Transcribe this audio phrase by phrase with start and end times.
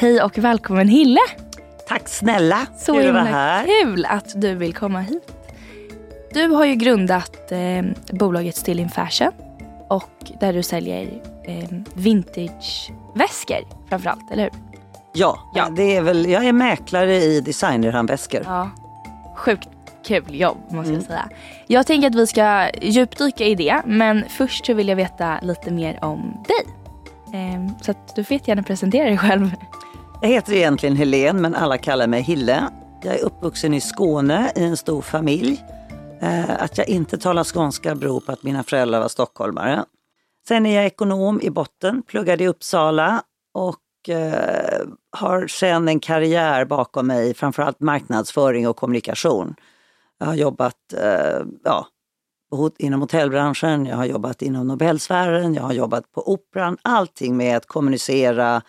[0.00, 1.20] Hej och välkommen Hille!
[1.88, 3.66] Tack snälla, Så kul himla här.
[3.82, 5.32] kul att du vill komma hit.
[6.32, 9.32] Du har ju grundat eh, bolaget Still in Fashion
[9.88, 11.02] och där du säljer
[11.44, 14.52] eh, vintageväskor framförallt, eller hur?
[15.12, 15.68] Ja, Ja.
[15.76, 18.42] Det är väl, jag är mäklare i designerhandväskor.
[18.44, 18.70] Ja.
[19.36, 19.68] Sjukt
[20.06, 21.28] kul jobb måste jag säga.
[21.66, 25.70] Jag tänker att vi ska djupdyka i det men först så vill jag veta lite
[25.70, 26.74] mer om dig.
[27.40, 29.50] Eh, så att du får gärna presentera dig själv.
[30.20, 32.68] Jag heter egentligen Helen men alla kallar mig Hille.
[33.02, 35.64] Jag är uppvuxen i Skåne i en stor familj.
[36.20, 39.84] Eh, att jag inte talar skånska beror på att mina föräldrar var stockholmare.
[40.48, 43.22] Sen är jag ekonom i botten, pluggade i Uppsala
[43.54, 44.80] och eh,
[45.16, 49.54] har sen en karriär bakom mig, framförallt marknadsföring och kommunikation.
[50.18, 51.86] Jag har jobbat eh, ja,
[52.78, 56.76] inom hotellbranschen, jag har jobbat inom Nobelsfären, jag har jobbat på Operan.
[56.82, 58.62] Allting med att kommunicera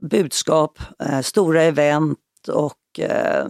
[0.00, 2.18] budskap, eh, stora event
[2.52, 3.46] och eh,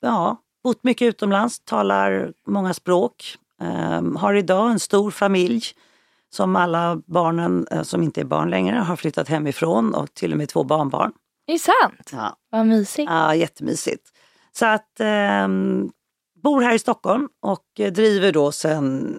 [0.00, 3.36] ja, bott mycket utomlands, talar många språk.
[3.60, 5.62] Eh, har idag en stor familj
[6.30, 10.38] som alla barnen eh, som inte är barn längre har flyttat hemifrån och till och
[10.38, 11.12] med två barnbarn.
[11.46, 12.10] Är det sant?
[12.12, 13.10] Ja, Vad mysigt.
[13.10, 14.08] ja jättemysigt.
[14.52, 15.90] Så att ehm,
[16.42, 19.18] bor här i Stockholm och driver då sedan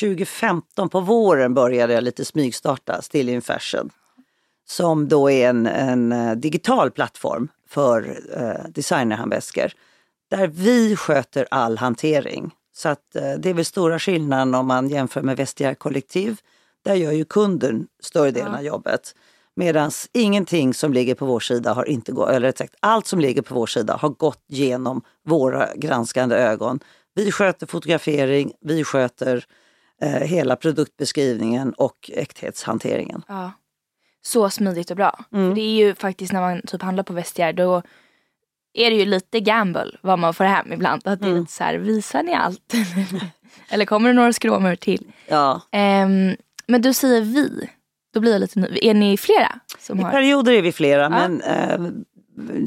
[0.00, 3.90] 2015 på våren började jag lite smygstarta Still in Fashion.
[4.68, 9.72] Som då är en, en eh, digital plattform för eh, designerhandväskor.
[10.30, 12.50] Där vi sköter all hantering.
[12.76, 16.40] Så att eh, det är väl stora skillnaden om man jämför med Vestiaire Kollektiv.
[16.84, 18.58] Där gör ju kunden större delen Ja.
[18.58, 19.14] av jobbet.
[19.56, 23.20] Medan ingenting som ligger på vår sida har inte gått, eller rätt sagt allt som
[23.20, 26.80] ligger på vår sida har gått genom våra granskande ögon.
[27.14, 29.44] Vi sköter fotografering, vi sköter
[30.00, 33.22] eh, hela produktbeskrivningen och äkthetshanteringen.
[33.28, 33.52] Ja.
[34.26, 35.24] Så smidigt och bra.
[35.32, 35.48] Mm.
[35.50, 37.82] För det är ju faktiskt när man typ handlar på Vestiaire då
[38.74, 41.02] är det ju lite gamble vad man får hem ibland.
[41.04, 41.40] Att det är Mm.
[41.40, 42.72] lite så här, visar ni allt?
[43.68, 45.06] Eller kommer det några skråmor till?
[45.28, 45.60] Ja.
[45.72, 46.36] Ehm,
[46.66, 47.70] men du säger vi.
[48.14, 48.78] Då blir jag lite ny.
[48.82, 50.10] Är ni flera som I har?
[50.10, 51.78] perioder är vi flera men eh,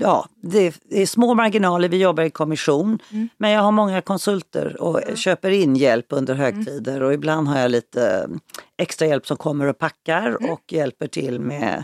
[0.01, 2.99] ja, det, är små marginaler, vi jobbar i kommission.
[3.11, 3.29] Mm.
[3.37, 7.71] Men jag har många konsulter och köper in hjälp under högtider och ibland har jag
[7.71, 8.37] lite eh,
[8.77, 10.49] extra hjälp som kommer och packar Mm.
[10.51, 11.83] och hjälper till med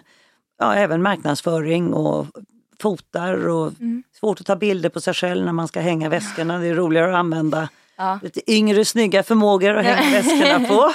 [0.60, 2.28] ja, även marknadsföring och
[2.82, 4.04] fotar och Mm.
[4.20, 6.58] svårt att ta bilder på sig själv när man ska hänga väskorna.
[6.60, 8.20] Det är roligare att använda Ja.
[8.24, 10.92] lite yngre snygga förmågor att hänga väskorna på.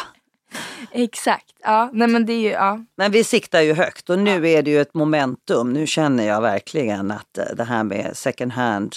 [0.93, 1.55] Exakt.
[1.63, 2.85] Ja, nej men det är ju, ja.
[2.97, 5.73] Men vi siktar ju högt och nu är det ju ett momentum.
[5.73, 8.97] Nu känner jag verkligen att eh, det här med second hand,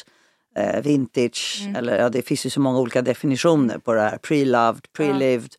[0.58, 1.76] eh, vintage, Mm.
[1.76, 4.18] eller ja, det finns ju så många olika definitioner på det här.
[4.18, 5.52] Pre-loved, pre-lived.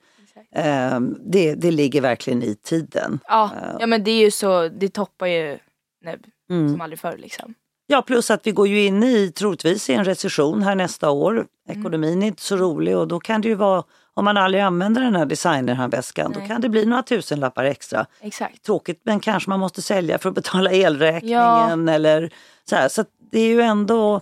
[0.56, 3.20] Eh, det, det ligger verkligen i tiden.
[3.28, 3.50] Ja,
[3.80, 5.58] ja men det är ju så, det toppar ju
[6.04, 6.18] nu
[6.50, 6.68] Mm.
[6.72, 7.54] som aldrig förr liksom.
[7.86, 11.46] Ja, plus att vi går ju in i, troligtvis, i en recession här nästa år.
[11.68, 13.82] Ekonomin är inte så rolig och då kan det ju vara,
[14.14, 16.48] om man aldrig använder den här designerhandväskan, då Nej.
[16.48, 18.06] kan det bli några tusenlappar extra.
[18.20, 18.62] Exakt.
[18.62, 22.30] tråkigt men kanske man måste sälja för att betala elräkningen eller
[22.64, 22.88] så här.
[22.88, 24.20] Så det är ju ändå,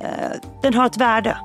[0.00, 0.30] eh,
[0.62, 1.38] den har ett värde.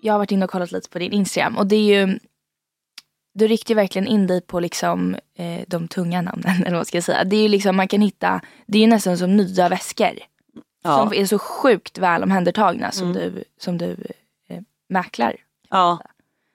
[0.00, 2.18] jag har varit inne och kollat lite på din Instagram och det är ju
[3.38, 7.04] du riktar verkligen in dig på liksom eh, de tunga namnen eller vad ska jag
[7.04, 7.24] säga.
[7.24, 10.18] Det är ju liksom man kan hitta, det är ju nästan som nya väskor.
[10.82, 13.18] Ja, Som är så sjukt väl omhändertagna som Mm.
[13.34, 13.96] du, som du
[14.48, 15.36] eh, mäklar.
[15.70, 15.98] ja.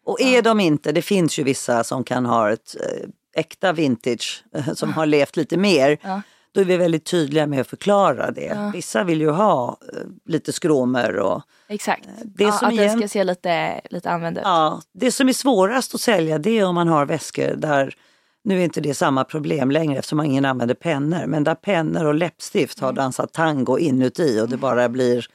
[0.05, 4.43] Och är de inte, det finns ju vissa som kan ha ett eh, äkta vintage
[4.55, 5.97] eh, som har levt lite mer.
[6.01, 6.21] Ja.
[6.53, 8.45] Då är vi väldigt tydliga med att förklara det.
[8.45, 8.71] Ja.
[8.73, 12.09] Vissa vill ju ha eh, lite skråmor och Exakt.
[12.25, 14.43] det ja, som att den igen- ska se lite, lite använd ut.
[14.45, 17.95] Ja, det som är svårast att sälja det är om man har väskor där,
[18.43, 22.13] nu är inte det samma problem längre eftersom ingen använder pennor, men där pennor och
[22.13, 22.85] läppstift Mm.
[22.85, 25.25] har dansat tango inuti och det bara blir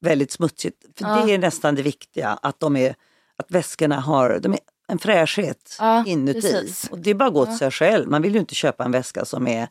[0.00, 0.76] väldigt smutsigt.
[0.98, 1.24] För Ja.
[1.26, 2.94] det är nästan det viktiga, att, de är,
[3.38, 4.58] att väskorna har de är
[4.88, 6.40] en fräschhet Ja, inuti.
[6.40, 6.88] precis.
[6.90, 8.92] Och det är bara att gå till sig själv, man vill ju inte köpa en
[8.92, 9.68] väska som är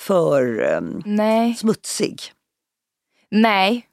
[0.00, 1.54] för um, Nej.
[1.54, 2.22] smutsig.
[3.30, 3.84] Nej.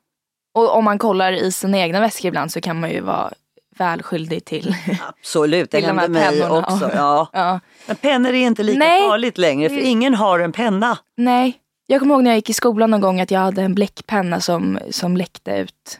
[0.54, 3.34] Och om man kollar i sina egna väskor ibland så kan man ju vara
[3.78, 4.76] väl skyldig till.
[5.20, 6.92] Absolut, det Till de här händer mig pennorna, också.
[6.96, 7.30] ja.
[7.34, 7.60] Ja.
[7.88, 9.02] Men pennor är inte lika Nej.
[9.10, 10.98] farligt längre för ingen har en penna.
[11.18, 11.58] Nej.
[11.88, 14.42] Jag kommer ihåg när jag gick i skolan någon gång att jag hade en bläckpenna
[14.42, 16.00] som, som läckte ut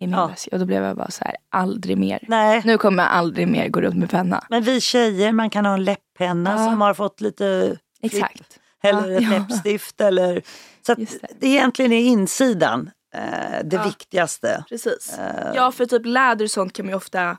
[0.00, 0.26] i min Ja.
[0.26, 0.50] väska.
[0.52, 2.18] Och då blev jag bara så här, aldrig mer.
[2.28, 2.62] Nej.
[2.64, 4.44] Nu kommer jag aldrig mer gå runt med penna.
[4.50, 6.64] Men vi tjejer, man kan ha en läpppenna Ja.
[6.70, 8.58] som har fått lite Exakt.
[8.88, 9.30] Eller Ja, ett ja.
[9.30, 10.00] läppstift.
[10.00, 10.42] Eller,
[10.86, 11.20] så att det.
[11.40, 13.20] det egentligen är insidan eh,
[13.64, 13.84] det Ja.
[13.84, 14.64] viktigaste.
[14.68, 15.18] Precis.
[15.18, 17.36] Eh, Ja för typ läder och sånt kan man ju ofta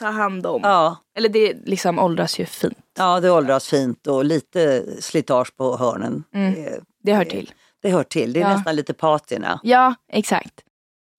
[0.00, 0.60] ta hand om.
[0.64, 2.78] Ja, Eller det liksom åldras ju fint.
[2.98, 6.24] ja, det åldras fint och lite slitage på hörnen.
[6.34, 6.54] Mm.
[6.54, 7.50] Det, Det hör Det- till.
[7.82, 8.56] det hör till, det är Ja.
[8.56, 9.60] nästan lite patina.
[9.62, 10.60] Ja, exakt.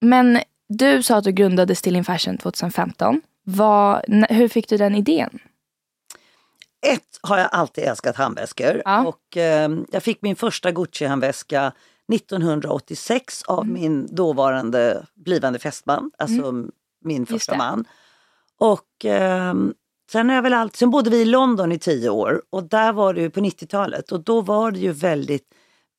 [0.02, 0.40] Men
[0.70, 3.22] du sa att du grundade Still in Fashion 2015.
[3.46, 5.40] Vad, hur fick du den idén?
[6.84, 9.06] Ett har jag alltid älskat handväskor Ja.
[9.08, 11.72] och eh, jag fick min första Gucci-handväska
[12.14, 13.74] 1986 av Mm.
[13.74, 16.54] min dåvarande blivande fästman, alltså
[17.06, 17.86] min första man.
[18.60, 19.54] Och eh,
[20.12, 22.94] sen, har jag väl alltid, sen bodde vi i London i tio år och där
[22.94, 25.48] var det ju på 90-talet och då var det ju väldigt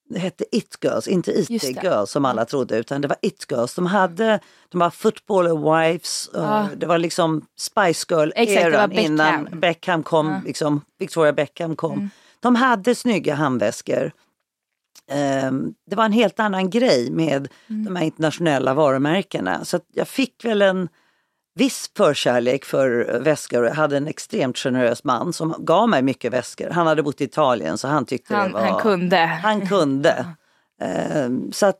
[0.09, 1.63] det hette It Girls, inte IT.
[1.83, 3.75] Girls som alla trodde utan det var It Girls.
[3.75, 6.69] De hade, de var footballer wives, Ja.
[6.77, 9.05] det var liksom Spice Girl Exakt, det var eran Beckham.
[9.13, 10.41] innan Beckham kom, Ja.
[10.47, 11.93] liksom, Victoria Beckham kom.
[11.93, 12.11] Mm.
[12.41, 14.13] De hade snygga handväskor.
[15.11, 17.85] Ehm, det var en helt annan grej med Mm.
[17.85, 19.65] de här internationella varumärkena.
[19.65, 20.89] Så jag fick väl en
[21.55, 26.71] viss förkärlek för väskor jag hade en extremt generös man som gav mig mycket väskor.
[26.71, 28.61] Han hade bott i Italien så han tyckte Han, det var...
[28.61, 29.17] han kunde.
[29.17, 30.27] Han kunde.
[30.81, 31.79] Ehm, så att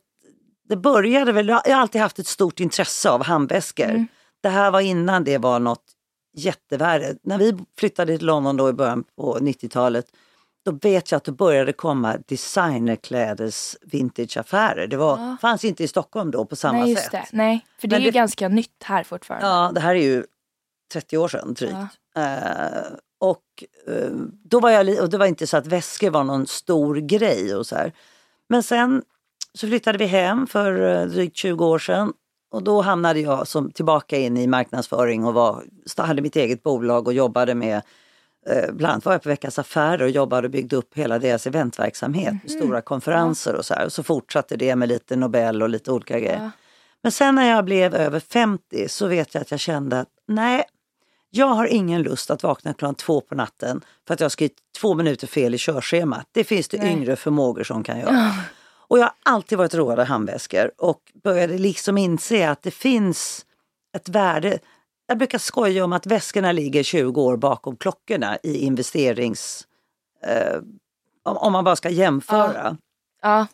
[0.69, 3.85] det började väl, jag har alltid haft ett stort intresse av handväskor.
[3.85, 4.07] Mm.
[4.41, 5.83] Det här var innan det var något
[6.37, 7.15] jättevärde.
[7.23, 10.05] När vi flyttade till London då i början på 90-talet
[10.65, 14.87] då vet jag att det började komma designerklädes vintageaffärer.
[14.87, 15.37] Det var, Ja.
[15.41, 17.11] fanns inte i Stockholm då på samma Nej, sätt.
[17.11, 17.25] det.
[17.31, 19.47] Nej, för det Men är ju det- ganska nytt här fortfarande.
[19.47, 20.23] Ja, det här är ju
[20.93, 21.73] 30 år sedan drygt.
[22.13, 22.21] Ja.
[22.21, 22.83] Eh,
[23.19, 24.09] och eh,
[24.43, 27.65] då var jag, och det var inte så att väskor var någon stor grej och
[27.67, 27.91] så här.
[28.49, 29.03] Men sen
[29.53, 32.13] så flyttade vi hem för eh, drygt 20 år sedan
[32.51, 35.63] och då hamnade jag som tillbaka in i marknadsföring och var,
[35.97, 37.81] hade mitt eget bolag och jobbade med
[38.71, 42.33] Bland annat var jag på Veckans Affärer och jobbade och byggde upp hela deras eventverksamhet
[42.43, 43.85] med stora konferenser och så här.
[43.85, 46.43] Och så fortsatte det med lite Nobel och lite olika grejer.
[46.43, 46.51] Ja.
[47.01, 50.63] Men sen när jag blev över 50 så vet jag att jag kände att nej,
[51.29, 54.93] jag har ingen lust att vakna klockan två på natten för att jag skrivit två
[54.93, 56.27] minuter fel i körschemat.
[56.31, 56.91] Det finns det Nej.
[56.91, 58.31] yngre förmågor som kan göra.
[58.87, 63.45] Och jag har alltid varit road av handväskor och började liksom inse att det finns
[63.97, 64.59] ett värde.
[65.07, 69.67] Jag brukar skoja om att väskorna ligger 20 år bakom klockorna i investerings...
[70.23, 70.57] Eh,
[71.23, 72.77] om, om man bara ska jämföra.
[73.21, 73.37] Ja.
[73.39, 73.47] ja,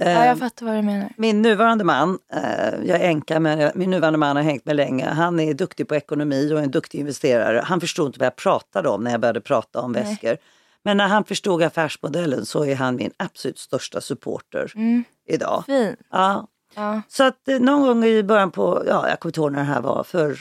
[0.00, 1.12] Eh, jag fattar vad du menar.
[1.16, 5.06] min nuvarande man, eh, jag är änka men min nuvarande man har hängt med länge.
[5.06, 7.62] Han är duktig på ekonomi och en duktig investerare.
[7.64, 10.02] Han förstod inte vad jag pratade om när jag började prata om Nej.
[10.02, 10.36] väskor.
[10.84, 15.62] Men när han förstod affärsmodellen så är han min absolut största supporter Mm, idag.
[15.66, 15.98] fint.
[16.10, 16.46] Ja.
[16.74, 17.02] Ja.
[17.08, 19.64] Så att eh, någon gång i början på, ja jag kommer inte ihåg när det
[19.64, 20.36] här var, för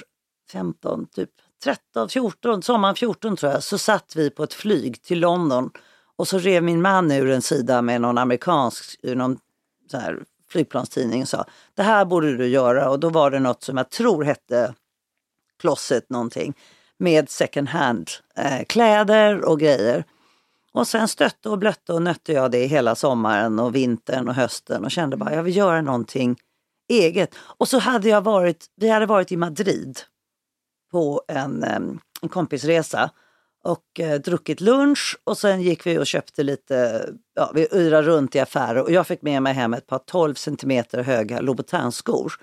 [0.52, 1.30] 15, typ
[1.64, 5.72] 13, 14, sommaren 14 tror jag, så satt vi på ett flyg till London
[6.16, 9.38] och så rev min man ur en sida med någon amerikansk, ur någon
[9.92, 10.20] så här
[10.50, 11.46] flygplanstidning och sa
[11.76, 14.74] det här borde du göra och då var det något som jag tror hette
[15.60, 16.54] Closet någonting
[16.98, 20.04] med second hand eh, kläder och grejer.
[20.74, 24.86] Och sen stötte och blötte och nötte jag det hela sommaren och vintern och hösten
[24.86, 26.38] och kände bara jag vill göra någonting
[26.90, 27.36] eget.
[27.40, 30.00] Och så hade jag varit, vi hade varit i Madrid
[30.92, 32.00] på en, en
[32.30, 33.10] kompisresa
[33.64, 38.36] och eh, druckit lunch och sen gick vi och köpte lite, ja vi yrade runt
[38.36, 42.34] i affärer och jag fick med mig hem ett par 12 centimeter höga Louboutin-skor.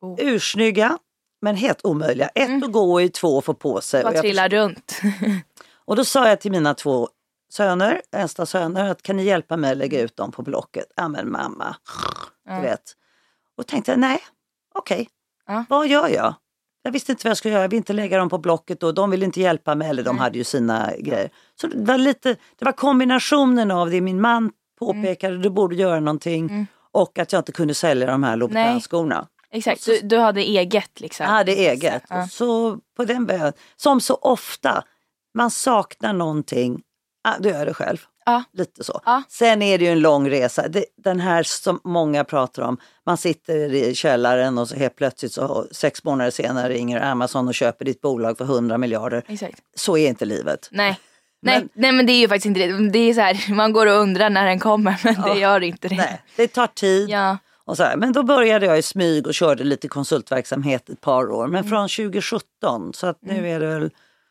[0.00, 0.16] Oh.
[0.18, 0.98] Ursnygga
[1.42, 2.28] men helt omöjliga.
[2.28, 4.04] Ett att gå i, två att få på sig.
[4.04, 5.00] Och Bara trilla runt.
[5.74, 7.08] och då sa jag till mina två
[7.52, 10.86] söner, äldsta söner, att kan ni hjälpa mig att lägga ut dem på Blocket?
[10.96, 11.76] Ja men mamma,
[12.46, 12.60] du Ja.
[12.60, 12.82] vet.
[13.56, 14.20] Och tänkte jag, nej,
[14.74, 15.08] okej,
[15.46, 15.64] Ja.
[15.68, 16.34] vad gör jag?
[16.82, 18.94] Jag visste inte vad jag skulle göra, jag ville inte lägga dem på Blocket och
[18.94, 21.30] de ville inte hjälpa mig, eller de hade ju sina grejer.
[21.60, 26.00] Så det var lite, det var kombinationen av det min man påpekade, du borde göra
[26.00, 26.66] någonting Mm.
[26.92, 29.26] och att jag inte kunde sälja de här Louboutin-skorna.
[29.52, 31.24] Exakt, du, du hade eget liksom.
[31.24, 32.02] Jag hade eget.
[32.08, 32.22] Ja.
[32.22, 34.84] Och Så på den början, som så ofta,
[35.34, 36.82] man saknar någonting,
[37.28, 37.98] ah, då gör jag det själv.
[38.26, 38.42] Ja.
[38.52, 39.00] Lite så.
[39.04, 39.22] Ja.
[39.28, 40.68] Sen är det ju en lång resa.
[40.68, 45.32] Det, den här som många pratar om, man sitter i källaren och så helt plötsligt
[45.32, 49.22] så sex månader senare ringer Amazon och köper ditt bolag för 100 miljarder.
[49.28, 49.58] Exakt.
[49.76, 50.68] Så är inte livet.
[50.72, 51.00] Nej.
[51.42, 52.90] Nej, Men- nej men det är ju faktiskt inte det.
[52.90, 55.34] Det är så här, man går och undrar när den kommer men Ja.
[55.34, 55.96] det gör inte det.
[55.96, 57.08] Nej, det tar tid.
[57.10, 57.38] Ja.
[57.64, 57.96] Och så här.
[57.96, 61.44] Men då började jag i smyg och körde lite konsultverksamhet ett par år.
[61.44, 61.50] Mm.
[61.52, 63.90] Men från 2017, så att nu är det väl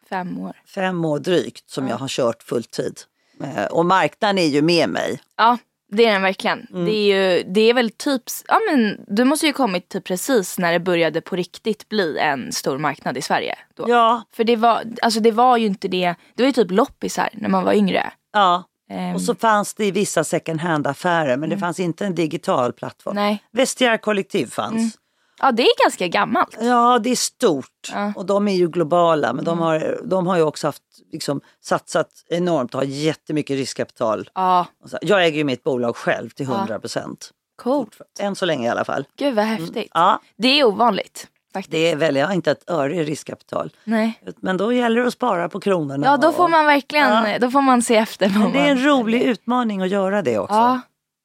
[0.09, 0.53] Fem år.
[0.75, 2.99] fem år drygt som jag har kört fulltid.
[3.43, 5.19] Eh, Och marknaden är ju med mig.
[5.37, 5.57] Ja,
[5.91, 6.67] det är den verkligen.
[6.71, 6.85] Mm.
[6.85, 10.57] Det, är ju, det är väl typ, ja men du måste ju kommit typ precis
[10.59, 13.55] när det började på riktigt bli en stor marknad i Sverige.
[13.75, 13.85] Då.
[13.89, 17.29] Ja, För det var, alltså det var ju inte det, det var ju typ loppisar
[17.33, 18.11] när man var yngre.
[18.33, 18.63] ja.
[18.91, 22.73] Ehm, Och så fanns det i vissa second hand-affärer men det fanns inte en digital
[22.73, 23.17] plattform.
[23.17, 23.23] Mm.
[23.29, 23.43] Nej.
[23.51, 24.97] Vestiaire kollektiv fanns.
[25.39, 26.57] Ja, det är ganska gammalt.
[26.61, 27.97] Ja, det är stort Ja.
[27.97, 28.13] Mm.
[28.15, 32.09] och de är ju globala men de, har, de har ju också haft, liksom, satsat
[32.29, 34.29] enormt och har jättemycket riskkapital.
[34.35, 34.65] Ja,
[35.01, 37.31] Jag äger ju mitt bolag själv till 100 procent.
[37.61, 37.97] coolt.
[38.19, 39.05] Än så länge i alla fall.
[39.17, 39.91] Gud vad häftigt.
[39.93, 41.27] Ja, Det är ovanligt.
[41.53, 41.71] Faktiskt.
[41.71, 43.71] det är väl, jag inte ett öre i riskkapital.
[43.83, 44.19] Nej.
[44.41, 46.07] Men då gäller det att spara på kronorna.
[46.07, 47.39] Ja, då får man verkligen Ja.
[47.39, 48.29] då får man se efter.
[48.29, 50.55] vad Men det är en rolig utmaning att göra det också.
[50.55, 50.81] Ja,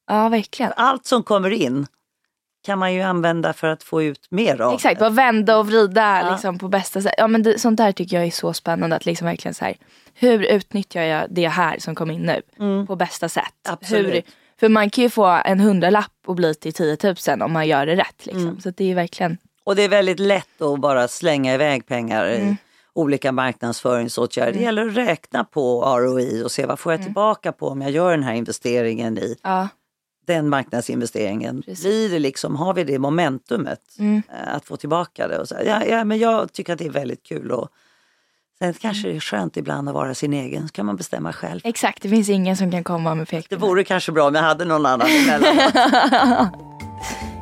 [0.08, 0.72] ja verkligen.
[0.76, 1.86] Allt som kommer in
[2.64, 4.74] kan man ju använda för att få ut mer av.
[4.74, 6.30] Exakt, bara vända och vrida Ja.
[6.32, 7.14] liksom, på bästa sätt.
[7.18, 8.96] Ja, men det, sånt där tycker jag är så spännande.
[8.96, 9.76] Att liksom verkligen så här,
[10.14, 12.42] hur utnyttjar jag det här som kom in nu
[12.86, 13.44] på bästa sätt?
[13.68, 13.78] Mm.
[13.80, 14.14] Absolut.
[14.14, 14.22] Hur,
[14.60, 16.96] för man kan ju få en hundralapp och bli till 10
[17.28, 18.26] 000 om man gör det rätt.
[18.26, 18.42] Liksom.
[18.42, 18.60] Mm.
[18.60, 22.48] Så det är verkligen, Och det är väldigt lätt att bara slänga iväg pengar Mm.
[22.48, 22.56] i
[22.94, 24.52] olika marknadsföringsåtgärder.
[24.52, 27.06] Det gäller att räkna på ROI och se vad får jag Mm.
[27.06, 29.68] tillbaka på om jag gör den här investeringen i ja.
[30.26, 31.62] Den marknadsinvesteringen.
[31.62, 31.84] Precis.
[31.84, 34.22] Blir det liksom, har vi det momentumet Mm.
[34.28, 35.38] eh, att få tillbaka det?
[35.38, 37.50] Och så, ja, ja, men jag tycker att det är väldigt kul.
[37.52, 37.68] Och,
[38.58, 41.60] sen kanske det är skönt ibland att vara sin egen, så kan man bestämma själv.
[41.64, 43.60] Exakt, det finns ingen som kan komma med Det pekpinnar.
[43.60, 46.50] vore kanske bra om jag hade någon annan emellan.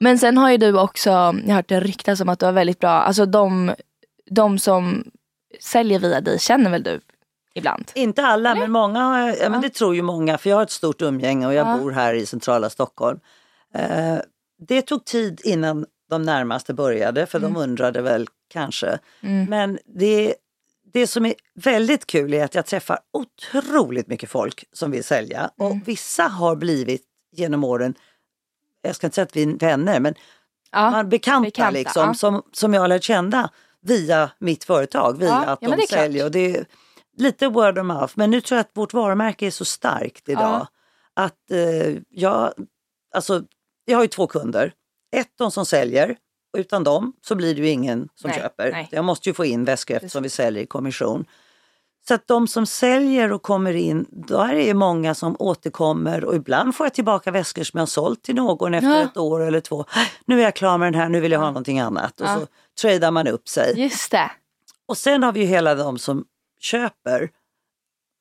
[0.00, 2.52] Men sen har ju du också, jag har hört det ryktas om att du har
[2.52, 3.74] väldigt bra, alltså de,
[4.30, 5.04] de som
[5.60, 7.00] säljer via dig känner väl du
[7.54, 7.90] ibland?
[7.94, 11.02] Inte alla, men många ja, men det tror ju många för jag har ett stort
[11.02, 11.78] umgänge och jag Ja.
[11.78, 13.20] bor här i centrala Stockholm.
[13.74, 14.16] Eh,
[14.68, 18.98] det tog tid innan de närmaste började för de undrade väl kanske.
[19.48, 20.34] Men det,
[20.92, 25.50] det som är väldigt kul är att jag träffar otroligt mycket folk som vill sälja
[25.58, 27.94] och vissa har blivit genom åren,
[28.86, 30.14] jag ska inte säga att vi är vänner, men
[30.72, 32.14] Ja, man bekanta, bekanta, liksom, ja.
[32.14, 33.50] som, som jag har lärt känna
[33.82, 36.24] via mitt företag, via Ja, att de säljer.
[36.24, 36.66] Och det är
[37.16, 40.66] lite word of mouth, men nu tror jag att vårt varumärke är så starkt idag.
[41.14, 42.52] Att eh, jag,
[43.14, 43.42] alltså,
[43.84, 44.72] jag har ju två kunder.
[45.16, 46.16] Ett, de som säljer.
[46.58, 48.72] Utan dem så blir det ju ingen som Nej, köper.
[48.72, 48.88] nej.
[48.90, 51.24] Jag måste ju få in väskor eftersom vi säljer i kommission.
[52.08, 56.34] Så att de som säljer och kommer in, där är det många som återkommer och
[56.34, 59.02] ibland får jag tillbaka väskor som jag har sålt till någon efter Ja.
[59.02, 59.84] ett år eller två.
[60.24, 62.20] Nu är jag klar med den här, nu vill jag ha någonting annat.
[62.20, 62.38] Och Ja.
[62.40, 62.46] så
[62.82, 63.80] tradar man upp sig.
[63.80, 64.30] Just det.
[64.88, 66.24] Och sen har vi ju hela de som
[66.60, 67.30] köper.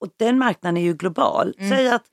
[0.01, 1.53] Och den marknaden är ju global.
[1.57, 1.69] Mm.
[1.77, 2.03] Säg att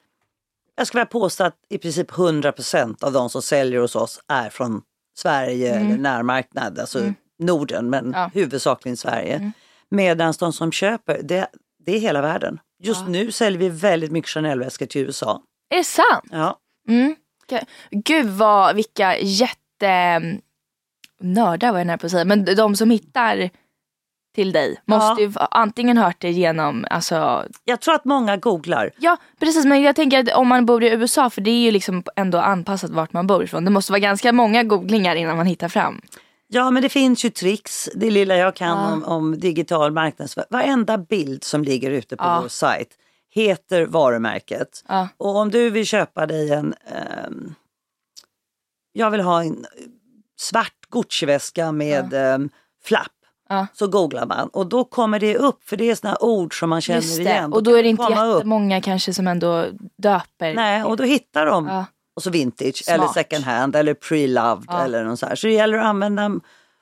[0.77, 4.51] jag skulle vilja påstå att i princip 100% av de som säljer hos oss är
[4.51, 4.83] från
[5.17, 8.13] Sverige eller närmarknad, alltså Norden men Mm.
[8.13, 8.19] Ja.
[8.19, 8.31] Mm.
[8.35, 9.53] huvudsakligen Sverige.
[9.93, 11.47] Medan de som köper, det,
[11.87, 12.59] det är hela världen.
[12.83, 15.43] Just nu säljer vi väldigt mycket Chanel-väskor till USA.
[15.71, 16.25] Är det sant?
[16.31, 16.59] Ja.
[16.89, 17.17] Mm.
[17.91, 20.21] Gud vad, vilka jätte
[21.21, 22.25] nördar var jag nära på att säga.
[22.25, 23.51] Men de som hittar
[24.35, 25.29] till dig måste Ja.
[25.29, 28.91] ju antingen hört det genom, alltså, Jag tror att många googlar.
[28.99, 31.71] ja precis men jag tänker att om man bor i USA för det är ju
[31.71, 33.65] liksom ändå anpassat vart man bor ifrån.
[33.65, 36.01] Det måste vara ganska många googlingar innan man hittar fram.
[36.55, 38.93] Ja, men det finns ju tricks, det lilla jag kan Ja.
[38.93, 40.47] om, om digital marknadsföring.
[40.51, 42.41] Varenda bild som ligger ute på Ja.
[42.43, 42.89] vår sajt
[43.35, 44.85] heter varumärket.
[44.89, 45.09] Ja.
[45.17, 46.75] Och om du vill köpa dig en...
[46.87, 47.55] ehm,
[48.93, 49.67] jag vill ha en
[50.41, 52.51] svart Gucci-väska med ehm,
[52.85, 53.07] flapp.
[53.49, 53.67] Ja.
[53.73, 56.81] Så googlar man och då kommer det upp för det är såna ord som man
[56.81, 57.53] känner igen.
[57.53, 58.35] Och då är det inte komma upp.
[58.37, 59.67] jättemånga kanske som ändå
[59.99, 60.55] döper.
[60.55, 61.85] Nej, och då hittar de Ja.
[62.17, 62.95] Och så vintage Smart.
[62.95, 64.85] eller second hand eller pre-loved Ja.
[64.85, 65.35] eller något så här.
[65.35, 66.31] Så det gäller att använda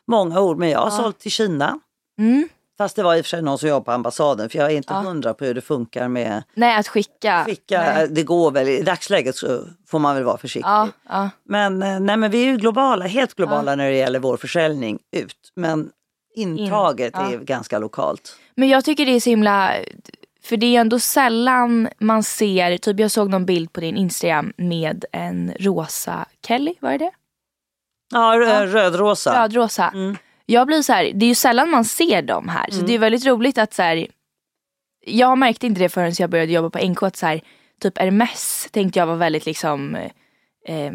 [0.09, 0.59] många ord.
[0.59, 1.79] Men jag har sålt till Kina.
[2.19, 2.49] Mm.
[2.79, 4.77] Fast det var i och för sig någon som jobbade på ambassaden för jag är
[4.77, 5.01] inte Ja.
[5.01, 7.45] hundra på hur det funkar med Nej att skicka.
[7.47, 7.81] skicka.
[7.81, 8.09] Nej.
[8.09, 10.69] Det går väl, i dagsläget så får man väl vara försiktig.
[10.71, 11.31] Ja, ja.
[11.45, 14.99] Men, eh, nej, men vi är ju globala, helt globala när det gäller vår försäljning
[15.17, 15.37] ut.
[15.57, 15.91] Men
[16.35, 17.33] intaget ja.
[17.33, 18.37] är ganska lokalt.
[18.55, 19.75] Men jag tycker det är så himla,
[20.43, 24.53] för det är ändå sällan man ser, typ jag såg någon bild på din Instagram
[24.57, 27.11] med en rosa Kelly, var det det?
[28.13, 29.43] Ja, rö- rödrosa.
[29.43, 29.89] Rödrosa.
[29.95, 30.17] Mm.
[30.47, 32.71] Jag blir så här, det är ju sällan man ser dem här.
[32.71, 34.07] Så det är väldigt roligt att så här,
[35.07, 37.41] jag märkte inte det förrän jag började jobba på NK att så här,
[37.81, 39.95] typ Hermes tänkte jag var väldigt liksom
[40.67, 40.93] eh,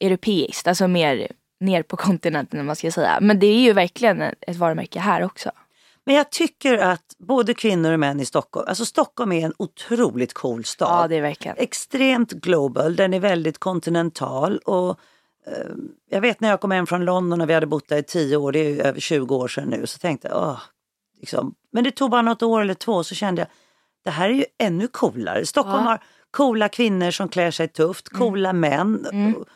[0.00, 1.28] europeiskt, alltså mer
[1.60, 3.18] ner på kontinenten om man ska säga.
[3.20, 5.50] Men det är ju verkligen ett varumärke här också.
[6.06, 10.32] Men jag tycker att både kvinnor och män i Stockholm, alltså Stockholm är en otroligt
[10.34, 11.02] cool stad.
[11.04, 11.56] Ja det är verkligen.
[11.58, 14.88] extremt global, den är väldigt kontinental och
[15.46, 15.54] eh,
[16.10, 18.36] jag vet när jag kom hem från London och vi hade bott där i tio
[18.36, 20.60] år, det är över 20 år sedan nu, så tänkte jag, åh,
[21.20, 21.54] liksom.
[21.72, 23.48] men det tog bara något år eller två så kände jag,
[24.04, 25.46] det här är ju ännu coolare.
[25.46, 25.90] Stockholm Ja.
[25.90, 29.06] har coola kvinnor som klär sig tufft, coola män.
[29.36, 29.46] Och,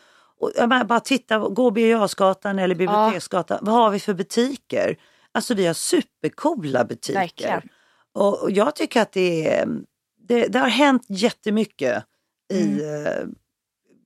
[0.41, 3.59] Och jag bara, bara titta, gå Birger eller Biblioteksgatan.
[3.63, 4.97] Vad har vi för butiker?
[5.39, 7.21] Alltså vi har supercoola butiker.
[7.21, 7.63] Verkligen.
[8.15, 9.69] Och, och jag tycker att det, är,
[10.29, 12.05] det, det har hänt jättemycket
[12.53, 13.07] i Mm.
[13.07, 13.25] eh,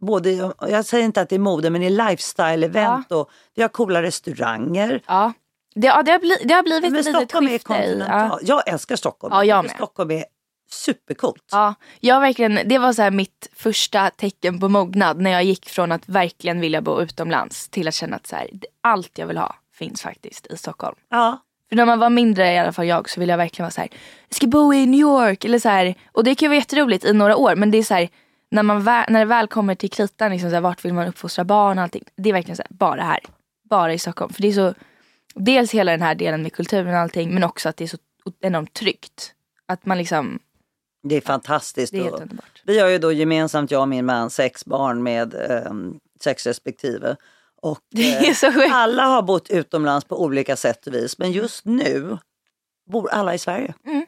[0.00, 4.02] både, jag säger inte att det är mode, men i lifestyle-event och vi har coola
[4.02, 5.02] restauranger.
[5.06, 5.32] Ja.
[5.74, 8.08] Det, ja, det, har, bli, det har blivit Men ett litet Stockholm är skifte kontinental.
[8.08, 8.38] Ja.
[8.42, 9.34] Jag älskar Stockholm.
[9.34, 9.74] Ja, jag med.
[9.74, 10.24] Stockholm är
[10.70, 11.44] supercoolt.
[11.50, 15.68] Ja, jag verkligen, det var så här mitt första tecken på mognad när jag gick
[15.68, 19.38] från att verkligen vilja bo utomlands till att känna att så här, allt jag vill
[19.38, 20.96] ha finns faktiskt i Stockholm.
[21.08, 21.42] Ja.
[21.68, 23.80] För när man var mindre, i alla fall jag, så ville jag verkligen vara så
[23.80, 23.88] här,
[24.28, 25.44] jag ska bo i New York.
[25.44, 27.82] Eller så här, och det kan ju vara jätteroligt i några år men det är
[27.82, 28.08] så här,
[28.50, 31.08] när, man väl, när det väl kommer till kritan, liksom så här, vart vill man
[31.08, 32.04] uppfostra barn och allting.
[32.16, 33.20] Det är verkligen så här, bara här.
[33.70, 34.32] Bara i Stockholm.
[34.32, 34.74] För det är så,
[35.34, 37.98] dels hela den här delen med kulturen och allting men också att det är så
[38.40, 39.34] enormt tryggt.
[39.66, 40.38] Att man liksom,
[41.02, 41.92] Det är fantastiskt.
[41.92, 42.22] det är helt.
[42.64, 47.16] Vi har ju då gemensamt, jag och min man, sex barn med ehm, sex respektive.
[47.62, 51.18] Och, Det eh, är så alla har bott utomlands på olika sätt och vis.
[51.18, 52.18] Men just nu
[52.90, 53.74] bor alla i Sverige.
[53.86, 54.06] Mm.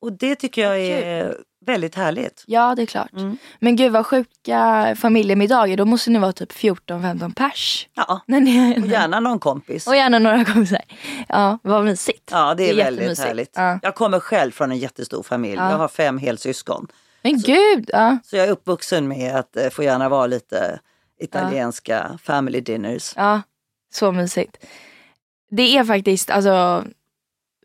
[0.00, 2.44] Och det tycker jag är väldigt härligt.
[2.46, 3.12] Ja det är klart.
[3.12, 3.36] Mm.
[3.60, 7.88] Men gud vad sjuka familjemiddagar, då måste ni vara typ 14-15 pers.
[7.94, 9.86] Ja, När ni, och gärna någon kompis.
[9.86, 10.80] och gärna några kompisar.
[11.28, 12.28] Ja, vad mysigt.
[12.30, 13.28] Ja, det är, väldigt jättemysigt.
[13.28, 13.52] härligt.
[13.54, 13.78] Ja.
[13.82, 15.56] Jag kommer själv från en jättestor familj.
[15.56, 15.70] Ja.
[15.70, 16.86] Jag har fem helsyskon.
[17.22, 18.18] Men gud, ja.
[18.24, 20.80] Så jag är uppvuxen med att det får gärna vara lite
[21.22, 23.12] italienska family dinners.
[23.16, 23.42] ja.
[23.92, 24.56] Så mysigt.
[25.50, 26.84] Det är faktiskt alltså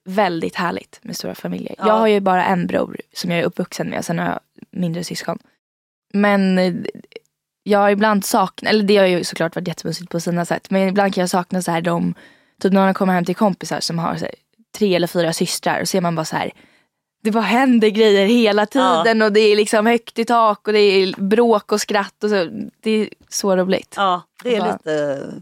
[0.05, 1.75] väldigt härligt med stora familjer.
[1.77, 1.87] Ja.
[1.87, 4.39] Jag har ju bara en bror som jag är uppvuxen med, sen har jag
[4.71, 5.39] mindre syskon.
[6.13, 6.59] Men
[7.63, 10.87] jag har ibland saknat, eller det har ju såklart varit jättemysigt på sina sätt, men
[10.87, 12.13] ibland kan jag sakna så här de,
[12.61, 14.31] typ när man kommer hem till kompisar som har här,
[14.77, 16.51] tre eller fyra systrar och ser man bara så här
[17.23, 20.79] det bara händer grejer hela tiden och det är liksom högt i tak och det
[20.79, 22.49] är bråk och skratt och så.
[22.81, 23.93] Det är så roligt.
[23.97, 25.33] Ja, det är Bara- lite...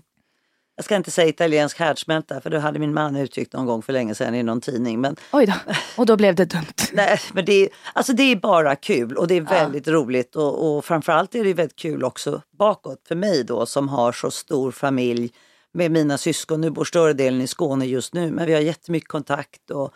[0.77, 3.93] Jag ska inte säga italiensk härdsmälta för det hade min man uttryckt någon gång för
[3.93, 5.01] länge sedan i någon tidning.
[5.01, 5.53] Men, Oj då.
[5.97, 6.73] Och då blev det dumt.
[6.93, 10.77] nej, men det, är, alltså det är bara kul och det är väldigt roligt och,
[10.77, 14.71] och framförallt är det väldigt kul också bakåt för mig då som har så stor
[14.71, 15.31] familj
[15.73, 16.61] med mina syskon.
[16.61, 19.93] Nu bor större delen i Skåne just nu men vi har jättemycket kontakt och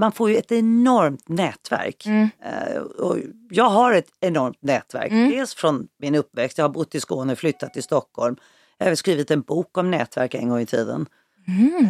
[0.00, 2.06] man får ju ett enormt nätverk.
[2.06, 3.16] Eh, och
[3.50, 5.10] jag har ett enormt nätverk.
[5.10, 8.36] Dels från min uppväxt, jag har bott i Skåne, flyttat till Stockholm.
[8.78, 11.06] Jag har skrivit en bok om nätverk en gång i tiden.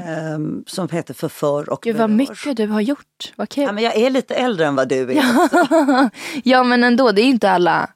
[0.06, 3.32] Eh, som heter Förför och Gud vad mycket du har gjort.
[3.36, 3.64] Vad kul.
[3.64, 5.24] Ja, men jag är lite äldre än vad du är.
[6.44, 7.90] ja men ändå, det är inte alla,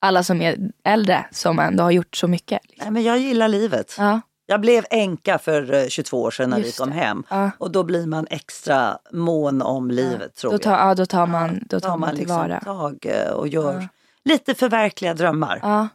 [0.00, 2.60] alla som är äldre som ändå har gjort så mycket.
[2.64, 2.84] Liksom.
[2.84, 3.94] Nej, men jag gillar livet.
[3.98, 4.20] Ja.
[4.46, 6.94] Jag blev änka för eh, 22 år sedan när Just vi kom det.
[6.96, 7.22] hem.
[7.30, 7.50] Ja.
[7.58, 10.62] Och då blir man extra mån om livet tror Då jag.
[10.62, 12.60] tar, ja, då tar man, då tar tar man liksom tillvara.
[12.60, 13.88] tag eh, och gör
[14.24, 15.58] lite förverkliga drömmar.
[15.62, 15.88] Ja.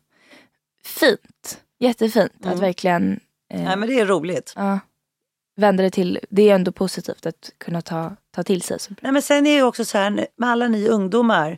[0.83, 1.61] Fint.
[1.79, 2.53] Jättefint Mm.
[2.55, 3.19] att verkligen
[3.53, 4.53] eh, Nej, men det är roligt.
[4.55, 4.79] ja,
[5.55, 6.19] vända det till.
[6.29, 8.77] Det är ändå positivt att kunna ta, ta till sig.
[9.01, 11.57] Nej, men sen är det också så här med alla ni ungdomar.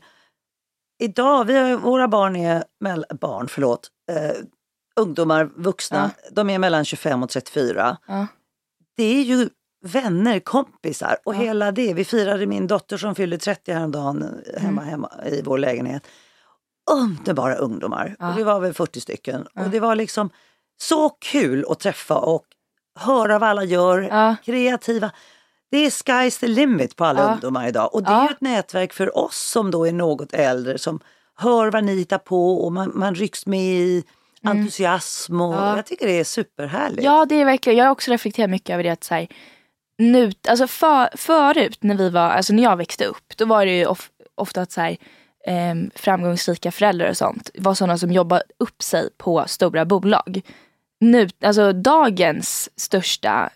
[0.99, 4.31] Idag, vi har, våra barn är, mell, barn, förlåt, eh,
[4.99, 7.97] ungdomar, vuxna, de är mellan 25 och 34.
[8.07, 8.27] Ja.
[8.97, 9.49] Det är ju
[9.85, 11.39] vänner, kompisar och Ja.
[11.39, 11.93] hela det.
[11.93, 14.89] Vi firade min dotter som fyllde 30 häromdagen eh, hemma, Mm.
[14.91, 16.03] hemma i vår lägenhet.
[16.91, 18.15] Underbara ungdomar.
[18.19, 18.31] Ja.
[18.31, 19.47] Och vi var väl 40 stycken.
[19.53, 19.63] Ja.
[19.63, 20.29] Och det var liksom
[20.81, 22.45] så kul att träffa och
[22.99, 24.01] höra vad alla gör.
[24.01, 24.35] Ja.
[24.45, 25.11] Kreativa.
[25.71, 27.33] Det är sky's the limit på alla Ja.
[27.33, 27.95] ungdomar idag.
[27.95, 28.29] Och det är Ja.
[28.31, 30.99] ett nätverk för oss som då är något äldre som
[31.35, 34.03] hör vad ni hittar på och man, man rycks med i
[34.49, 35.41] entusiasm.
[35.41, 35.65] Och Mm.
[35.65, 35.75] Ja.
[35.75, 37.03] Jag tycker det är superhärligt.
[37.03, 39.27] Ja, det är verkligen, jag har också reflekterat mycket över det att så här,
[39.97, 43.77] nu, alltså för, förut när vi var, alltså när jag växte upp, då var det
[43.77, 44.97] ju of, ofta att så här,
[45.47, 50.41] ehm, framgångsrika föräldrar och sånt var sådana som jobbade upp sig på stora bolag.
[50.99, 53.49] Nu, alltså dagens största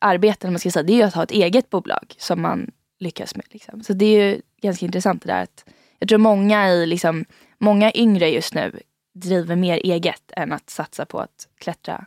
[0.00, 3.36] arbete, man ska säga, det är ju att ha ett eget bolag som man lyckas
[3.36, 3.46] med.
[3.50, 3.82] Liksom.
[3.82, 5.64] Så det är ju ganska intressant det där att
[5.98, 7.24] jag tror många i liksom,
[7.58, 8.80] många yngre just nu
[9.14, 12.04] driver mer eget än att satsa på att klättra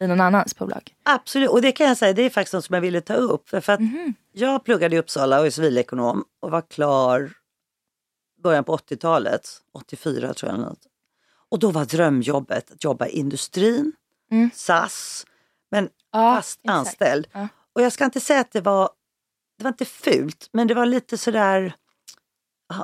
[0.00, 0.94] i någon annans bolag.
[1.02, 3.48] Absolut, och det kan jag säga, det är faktiskt något som jag ville ta upp.
[3.48, 4.14] För att Mhm.
[4.32, 7.32] Jag pluggade i Uppsala och är civilekonom och var klar
[8.42, 10.60] början på 80-talet, 84 tror jag.
[10.60, 10.86] Något.
[11.48, 13.92] Och då var drömjobbet att jobba i industrin,
[14.30, 14.50] Mm.
[14.54, 15.26] SAS,
[15.70, 16.70] men Ja, fast exakt.
[16.78, 17.26] anställd.
[17.32, 17.48] Ja.
[17.72, 18.90] Och jag ska inte säga att det var,
[19.58, 21.74] det var inte fult, men det var lite sådär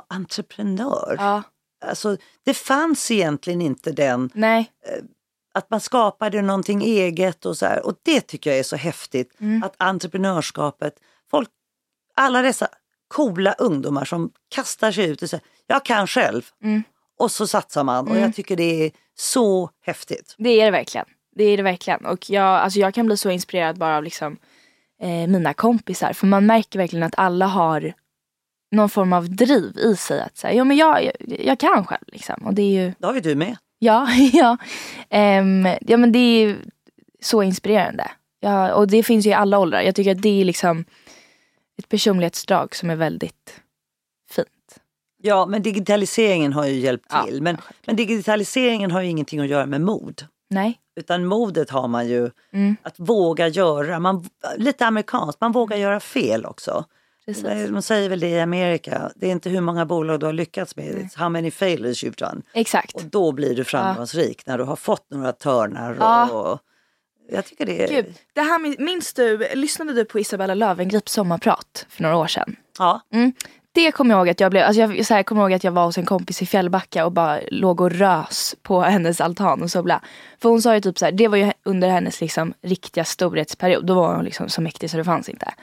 [0.07, 1.15] entreprenör.
[1.19, 1.43] Ja,
[1.85, 4.71] Alltså, det fanns egentligen inte den nej.
[5.53, 7.85] att man skapade någonting eget och så här.
[7.85, 9.33] Och det tycker jag är så häftigt.
[9.41, 9.63] Mm.
[9.63, 10.93] Att entreprenörskapet,
[11.31, 11.49] folk,
[12.15, 12.67] alla dessa
[13.07, 16.41] coola ungdomar som kastar sig ut och säger jag kan själv.
[16.63, 16.83] Mm.
[17.19, 18.23] och så satsar man och Mm.
[18.23, 20.35] jag tycker det är så häftigt.
[20.37, 21.05] Det är det verkligen.
[21.35, 22.05] Det är det verkligen.
[22.05, 24.37] Och jag, alltså jag kan bli så inspirerad bara av liksom,
[25.01, 26.13] eh, mina kompisar.
[26.13, 27.93] För man märker verkligen att alla har
[28.71, 30.21] någon form av driv i sig.
[30.21, 31.13] Att säga, ja men jag, jag,
[31.45, 32.35] jag kan själv liksom.
[32.45, 33.57] Och det är ju, Det har ju du med.
[33.79, 34.57] ja, ja.
[35.09, 36.55] Ehm, ja men det är
[37.21, 38.11] så inspirerande.
[38.39, 39.81] Ja, och det finns ju i alla åldrar.
[39.81, 40.85] Jag tycker att det är liksom
[41.77, 43.61] ett personlighetsdrag som är väldigt
[44.31, 44.47] fint.
[45.23, 47.41] Ja, men digitaliseringen har ju hjälpt till.
[47.41, 47.87] Men, ja, självklart.
[47.87, 50.23] men digitaliseringen har ju ingenting att göra med mod.
[50.49, 50.79] Nej.
[50.99, 52.75] Utan modet har man ju Mm.
[52.83, 53.99] att våga göra.
[53.99, 56.85] Man, lite amerikanskt, man vågar göra fel också.
[57.27, 57.69] Precis.
[57.69, 60.75] De säger väl det i Amerika, det är inte hur många bolag du har lyckats
[60.75, 62.41] med, it's how many failures you've done.
[62.53, 62.95] Exakt.
[62.95, 65.97] Och då blir du framgångsrik när du har fått några törnar.
[65.99, 66.29] Ja.
[66.31, 66.59] och,
[67.29, 67.87] jag tycker det är...
[67.87, 72.27] Gud, det här, min- minns du, lyssnade du på Isabella Lövengrips sommarprat för några år
[72.27, 72.55] sedan?
[72.79, 73.01] Ja,
[73.71, 75.71] Det kommer jag ihåg att jag blev, alltså jag så här, kommer ihåg att jag
[75.71, 79.71] var hos en kompis i Fjällbacka och bara låg och rös på hennes altan och
[79.71, 80.01] så bla.
[80.41, 83.85] För hon sa ju typ så här, det var ju under hennes liksom riktiga storhetsperiod.
[83.85, 85.53] Då var hon liksom så mäktig så det fanns inte.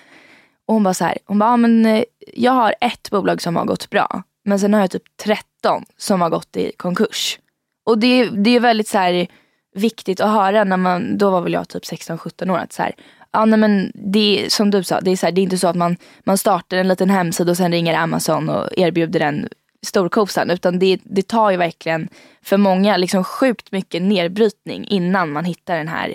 [0.66, 3.57] Och hon bara så här, hon bara, ja, men eh, jag har ett bolag som
[3.57, 4.22] har gått bra.
[4.44, 7.38] Men sen har jag typ 13 som har gått i konkurs.
[7.87, 9.27] Och det, är- det är väldigt så här
[9.74, 12.92] viktigt att höra när man, då var väl jag typ 16-17 år, att så här,
[13.33, 15.59] ja nej men det är som du sa, det är, så här, det är inte
[15.59, 19.48] så att man, man startar en liten hemsida och sen ringer Amazon och erbjuder den
[19.87, 20.50] storkosan.
[20.50, 22.09] Utan det, det tar ju verkligen
[22.42, 26.14] för många liksom sjukt mycket nedbrytning innan man hittar den här,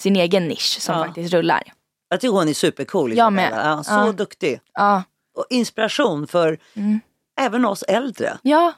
[0.00, 1.04] sin egen nisch som Ja.
[1.04, 1.62] faktiskt rullar.
[2.08, 3.16] Jag tycker hon är supercool.
[3.16, 3.52] Jag med.
[3.56, 4.12] Ja, så Ja.
[4.12, 4.60] duktig.
[4.74, 5.02] Ja,
[5.36, 7.00] Och inspiration för Mm.
[7.40, 8.38] även oss äldre.
[8.42, 8.72] ja.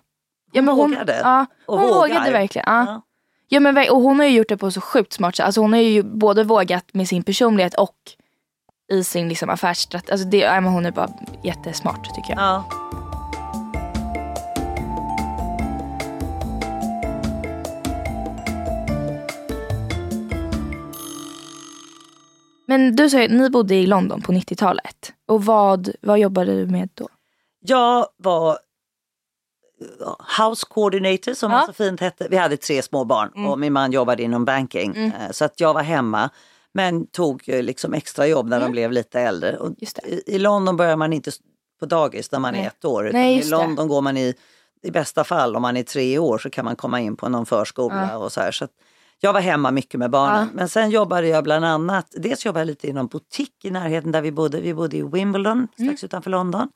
[0.53, 1.21] ja men hon, vågade.
[1.25, 2.09] Ja, Och hon vågar.
[2.09, 2.65] vågade verkligen.
[2.69, 3.03] Ja.
[3.49, 3.61] Ja.
[3.61, 5.47] Men, och hon har ju gjort det på så sjukt smart sätt.
[5.47, 7.97] Alltså hon har ju både vågat med sin personlighet och
[8.93, 10.13] i sin liksom affärsstrategi.
[10.13, 11.11] Alltså det, ja, men hon är bara
[11.45, 12.39] jättesmart tycker jag.
[12.39, 12.65] Ja.
[22.67, 25.13] Men du sa ju, ni bodde i London på 90-talet.
[25.27, 27.09] Och vad, vad jobbade du med då?
[27.61, 28.59] Jag var
[30.01, 31.65] ja, house coordinator som Ja.
[31.67, 32.27] så fint hette.
[32.31, 34.97] Vi hade tre små barn och min man jobbade inom banking.
[34.97, 36.31] Eh, Så att jag var hemma
[36.73, 39.57] men tog eh, liksom extra jobb när de blev lite äldre.
[39.59, 39.73] Och
[40.27, 41.31] i, London börjar man inte
[41.81, 42.63] på dagis när man Nej.
[42.63, 43.11] är ett år.
[43.13, 43.57] Nej, I just det.
[43.57, 44.35] London går man i,
[44.83, 47.47] i bästa fall om man är tre år så kan man komma in på någon
[47.47, 48.53] förskola och så här.
[48.53, 48.71] Så att
[49.21, 50.49] jag var hemma mycket med barnen.
[50.55, 54.23] Men sen jobbade jag bland annat, dels jobbade jag lite inom butik i närheten där
[54.23, 54.61] vi bodde.
[54.61, 56.69] Vi bodde i Wimbledon strax utanför London.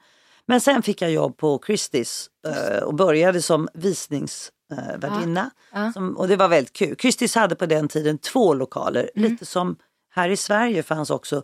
[0.46, 5.50] Men sen fick jag jobb på Christie's eh, och började som visningsvärdinna.
[5.72, 5.92] Ja.
[5.92, 6.94] Som, och det var väldigt kul.
[6.94, 9.76] Christie's hade på den tiden två lokaler, lite som
[10.14, 11.42] här i Sverige fanns också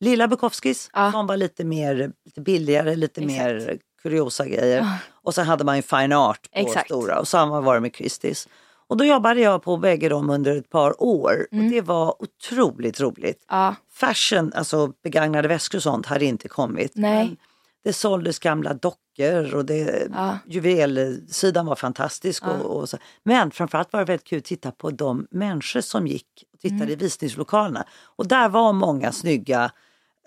[0.00, 1.12] Lilla Bukowskis Ja.
[1.12, 3.38] som var lite mer lite billigare, lite Exakt.
[3.42, 4.86] mer kuriosa grejer.
[5.12, 6.86] Och sen hade man ju Fine Art på Exakt.
[6.86, 8.48] stora och samma var det med Christie's.
[8.88, 11.64] Och då jobbade jag på bägge dem under ett par år Mm.
[11.64, 13.44] och det var otroligt roligt.
[13.48, 16.92] Ja, Fashion, alltså begagnade väskor och sånt, hade inte kommit.
[16.94, 17.36] Nej.
[17.84, 20.38] Det såldes gamla dockor och det, Ja.
[20.46, 22.44] juvelsidan var fantastisk.
[22.46, 22.98] Och, och så.
[23.22, 26.82] Men framförallt var det väldigt kul att titta på de människor som gick och tittade
[26.82, 26.92] Mm.
[26.92, 27.84] i visningslokalerna.
[28.16, 29.70] Och där var många snygga,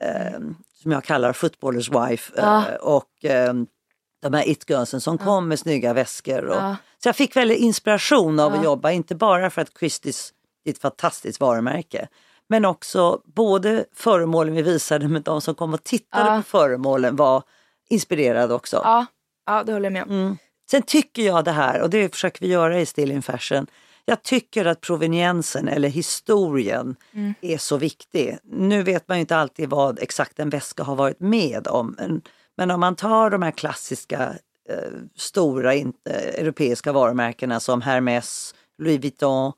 [0.02, 0.40] eh,
[0.74, 2.66] som jag kallar footballers wife, Ja.
[2.70, 3.54] eh, och eh,
[4.22, 6.46] de här it-girlsen som kom med snygga väskor.
[6.46, 6.76] Och, Ja.
[7.04, 8.58] Så jag fick väldigt inspiration av Ja.
[8.58, 10.32] att jobba, inte bara för att Christie's
[10.66, 12.08] är ett fantastiskt varumärke.
[12.50, 16.38] Men också både föremålen vi visade men de som kom och tittade Ja.
[16.38, 17.44] på föremålen var
[17.90, 18.82] inspirerade också.
[18.84, 19.06] ja,
[19.46, 20.10] ja det håller jag med om.
[20.12, 20.38] Mm.
[20.72, 23.68] Sen tycker jag det här, och det försöker vi göra i Still in Fashion,
[24.06, 27.34] jag tycker att proveniensen eller historien Mm.
[27.42, 28.38] är så viktig.
[28.44, 32.22] Nu vet man ju inte alltid vad exakt en väska har varit med om.
[32.60, 34.34] Men, om man tar de här klassiska
[34.70, 39.52] eh, stora in, eh, europeiska varumärkena som Hermès, Louis Vuitton,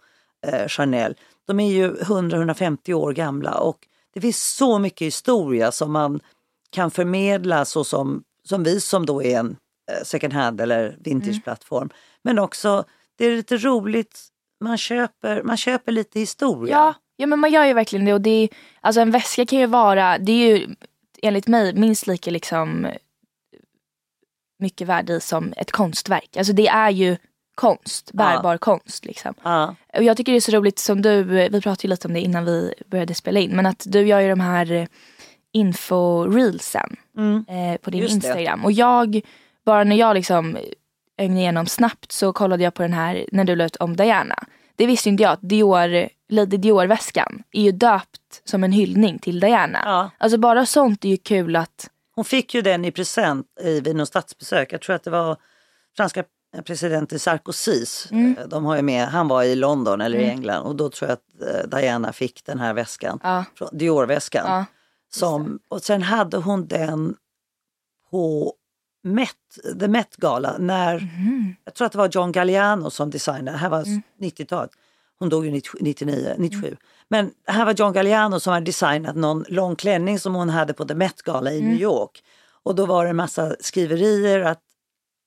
[0.47, 1.15] eh, Chanel.
[1.47, 6.19] De är ju 100-150 år gamla och det finns så mycket historia som man
[6.69, 9.55] kan förmedla så som, som vi som då är en
[9.91, 11.89] eh, second hand eller vintageplattform.
[12.23, 12.83] Men också,
[13.17, 14.27] det är lite roligt,
[14.63, 16.75] man köper, man köper lite historia.
[16.75, 18.13] Ja, ja men man gör ju verkligen det.
[18.13, 18.49] Och det är,
[18.81, 20.75] alltså en väska kan ju vara, det är ju
[21.21, 22.87] enligt mig minst lika liksom
[24.59, 26.37] mycket värde i som ett konstverk.
[26.37, 27.17] Alltså det är ju
[27.55, 29.05] konst, bärbar konst.
[29.05, 29.33] Liksom.
[29.43, 29.75] Ja.
[29.97, 32.19] Och jag tycker det är så roligt som du, vi pratade ju lite om det
[32.21, 34.87] innan vi började spela in, men att du gör ju de här
[35.53, 37.45] info-reelsen Mm.
[37.47, 38.15] eh, på din Just det.
[38.27, 38.65] Instagram.
[38.65, 39.21] Och jag,
[39.65, 40.57] bara när jag liksom
[41.17, 44.43] ögnade igenom snabbt så kollade jag på den här när du la ut om Diana.
[44.75, 49.39] Det visste inte jag att Dior, Lady Dior-väskan är ju döpt som en hyllning till
[49.39, 49.79] Diana.
[49.85, 50.09] Ja.
[50.17, 53.95] Alltså bara sånt är ju kul att, Hon fick ju den i present i, vid
[53.95, 54.73] något statsbesök.
[54.73, 55.37] Jag tror att det var
[55.97, 56.23] franska
[56.65, 60.75] presidenten Sarkozys, eh, de har ju med, han var i London eller i England och
[60.75, 63.45] då tror jag att eh, Diana fick den här väskan, Ja.
[63.71, 64.45] Dior-väskan.
[64.47, 64.65] Ja.
[65.13, 67.15] Som, och sen hade hon den
[68.11, 68.53] på
[69.03, 69.35] Met,
[69.79, 71.55] The Met Gala när, Mhm.
[71.65, 74.01] jag tror att det var John Galliano som designade, det här var Mm.
[74.19, 74.71] 90-talet.
[75.21, 76.75] Hon dog ju 90 99, 97.
[77.09, 80.73] Men det här var John Galliano som hade designat någon lång klänning som hon hade
[80.73, 81.71] på The Met Gala i Mm.
[81.71, 82.19] New York.
[82.63, 84.59] Och då var det en massa skriverier att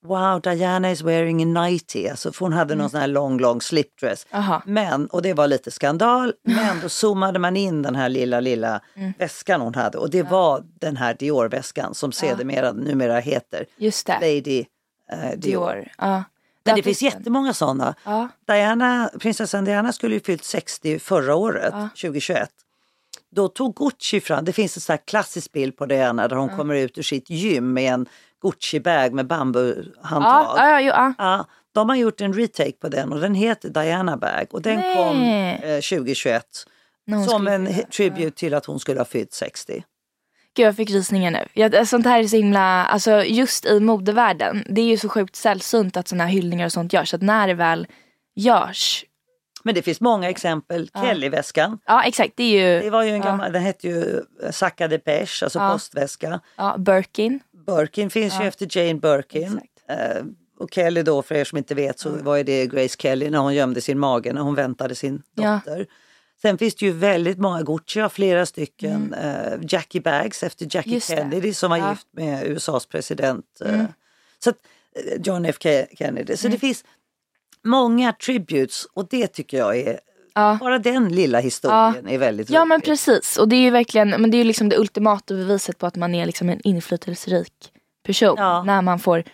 [0.07, 2.11] Wow, Diana is wearing a nightie.
[2.11, 4.27] Alltså, för hon hade någon sån här lång, lång slipdress.
[4.33, 4.63] Aha.
[4.67, 8.81] Men, och det var lite skandal, men då zoomade man in den här lilla, lilla
[8.97, 9.13] Mm.
[9.19, 14.13] väskan hon hade och det var den här Dior-väskan som sedermera numera heter Just det.
[14.21, 14.65] Lady
[15.13, 15.37] eh, Dior.
[15.37, 15.89] Dior.
[15.99, 16.25] Ja.
[16.65, 17.95] Men det finns jättemånga sådana.
[18.05, 18.29] Ja.
[18.47, 22.51] Diana, prinsessan Diana skulle ju fyllt 60 förra året, 2021.
[23.31, 26.75] Då tog Gucci fram, det finns en sån klassisk bild på Diana där hon kommer
[26.75, 28.07] ut ur sitt gym med en
[28.43, 30.57] Gucci-bag med bambuhandtag.
[30.57, 31.15] Ja, ja, ja, ja.
[31.19, 34.77] Ja, de har gjort en retake på den och den heter Diana Bag och den
[34.77, 34.97] Nej.
[34.97, 35.23] kom
[35.71, 36.47] eh, 2021
[37.07, 39.85] När hon som en tribute till att hon skulle ha fyllt 60.
[40.55, 41.47] Gud jag fick rysningar nu.
[41.55, 44.65] Jag, sånt här är så himla, alltså just i modevärlden.
[44.69, 47.11] Det är ju så sjukt sällsynt att såna här hyllningar och sånt görs.
[47.11, 47.87] Så att när det väl
[48.37, 49.05] görs.
[49.63, 50.91] Men det finns många exempel.
[50.95, 53.23] Kelly-väskan, Ja exakt, det är det ju var ju en ja.
[53.23, 55.73] gammal, den hette ju eh, Sacca de Peche, alltså Ja.
[55.73, 56.41] postväska.
[56.57, 57.41] ja, Birkin.
[57.67, 59.61] Birkin finns ju efter Jane Birkin.
[59.89, 60.25] Eh,
[60.61, 63.39] och Kelly då, för er som inte vet, så var ju det Grace Kelly när
[63.39, 65.61] hon gömde sin mage när hon väntade sin Ja.
[65.65, 65.87] dotter.
[66.43, 70.95] Sen finns det ju väldigt många, Gucci flera stycken, eh, Jackie Bags efter Jackie Mm.
[70.95, 71.17] Just det.
[71.17, 71.91] Kennedy som var Ja.
[71.91, 73.45] gift med USAs president.
[73.65, 73.87] eh, Mm.
[74.45, 74.57] Så att,
[74.97, 75.57] eh, John F
[75.99, 76.37] Kennedy.
[76.37, 76.85] Så det finns
[77.65, 80.01] många tributes och det tycker jag är,
[80.35, 80.57] Ja.
[80.61, 82.69] bara den lilla historien är väldigt Ja rolig.
[82.69, 83.37] men precis.
[83.39, 85.97] Och det är ju verkligen, men det är ju liksom det ultimata beviset på att
[85.97, 87.53] man är liksom en inflytelserik
[88.07, 88.35] person.
[88.39, 88.63] Ja.
[88.63, 89.25] När man får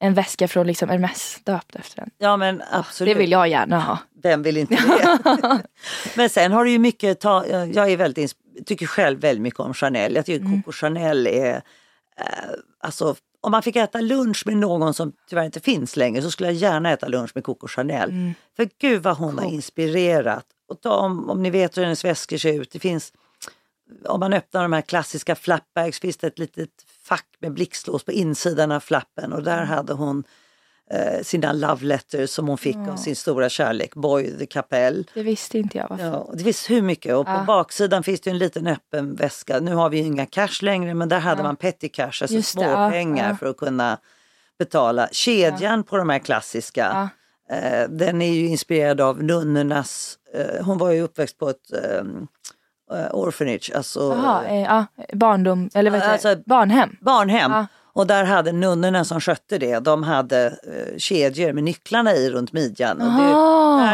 [0.00, 2.10] en väska från liksom Hermes döpt efter en.
[2.18, 3.14] Ja men absolut.
[3.14, 3.98] Det vill jag gärna ha.
[4.22, 4.74] Vem vill inte
[5.24, 5.62] det?
[6.16, 8.32] Men sen har du ju mycket, ta, jag är väldigt,
[8.66, 10.14] tycker själv väldigt mycket om Chanel.
[10.14, 10.62] Jag tycker Mm.
[10.62, 11.54] Coco Chanel är,
[12.20, 12.24] eh,
[12.80, 16.48] alltså om man fick äta lunch med någon som tyvärr inte finns längre så skulle
[16.48, 18.10] jag gärna äta lunch med Coco Chanel.
[18.10, 18.34] Mm.
[18.56, 20.44] För gud vad hon har inspirerat.
[20.68, 23.12] Och ta, om, om ni vet hur hennes väskor ser ut, det finns
[24.04, 26.70] om man öppnar de här klassiska flapbags finns det ett litet
[27.02, 29.44] fack med blixtlås på insidan av flappen och Mm.
[29.44, 30.24] där hade hon
[30.90, 35.04] eh, sina love letters som hon fick av sin stora kärlek, Boy the Capelle.
[35.14, 35.86] Det visste inte jag.
[35.90, 36.04] Varför.
[36.04, 39.60] Ja, det finns hur mycket och på baksidan finns det en liten öppen väska.
[39.60, 42.54] Nu har vi ju inga cash längre men där hade man petty cash, alltså Just
[42.54, 43.36] det, små ja, pengar ja.
[43.36, 43.98] för att kunna
[44.58, 45.08] betala.
[45.12, 47.10] Kedjan på de här klassiska,
[47.50, 51.96] eh, den är ju inspirerad av nunnornas, eh, hon var ju uppväxt på ett eh,
[51.96, 52.04] eh,
[53.12, 56.42] orphanage, alltså Jaha, eh, ja, barndom, eller vad heter Alltså-?
[56.46, 56.96] Barnhem.
[57.00, 57.50] barnhem.
[57.52, 57.66] Ja.
[57.92, 62.52] Och där hade nunnorna som skötte det, de hade eh, kedjor med nycklarna i runt
[62.52, 63.00] midjan.
[63.00, 63.28] Och det,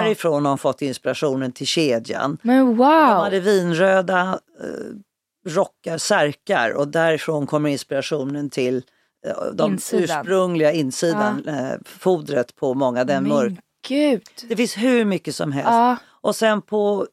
[0.02, 2.38] därifrån har de fått inspirationen till kedjan.
[2.42, 2.86] Men De wow.
[3.24, 8.82] hade vinröda eh, rockar, särkar och därifrån kommer inspirationen till
[9.26, 10.04] eh, de Insidan.
[10.20, 13.52] ursprungliga insidan, eh, fodret på många, den mörk.
[13.88, 14.22] Gud.
[14.48, 15.68] Det finns hur mycket som helst.
[15.70, 15.96] Ja.
[16.20, 17.06] Och sen på,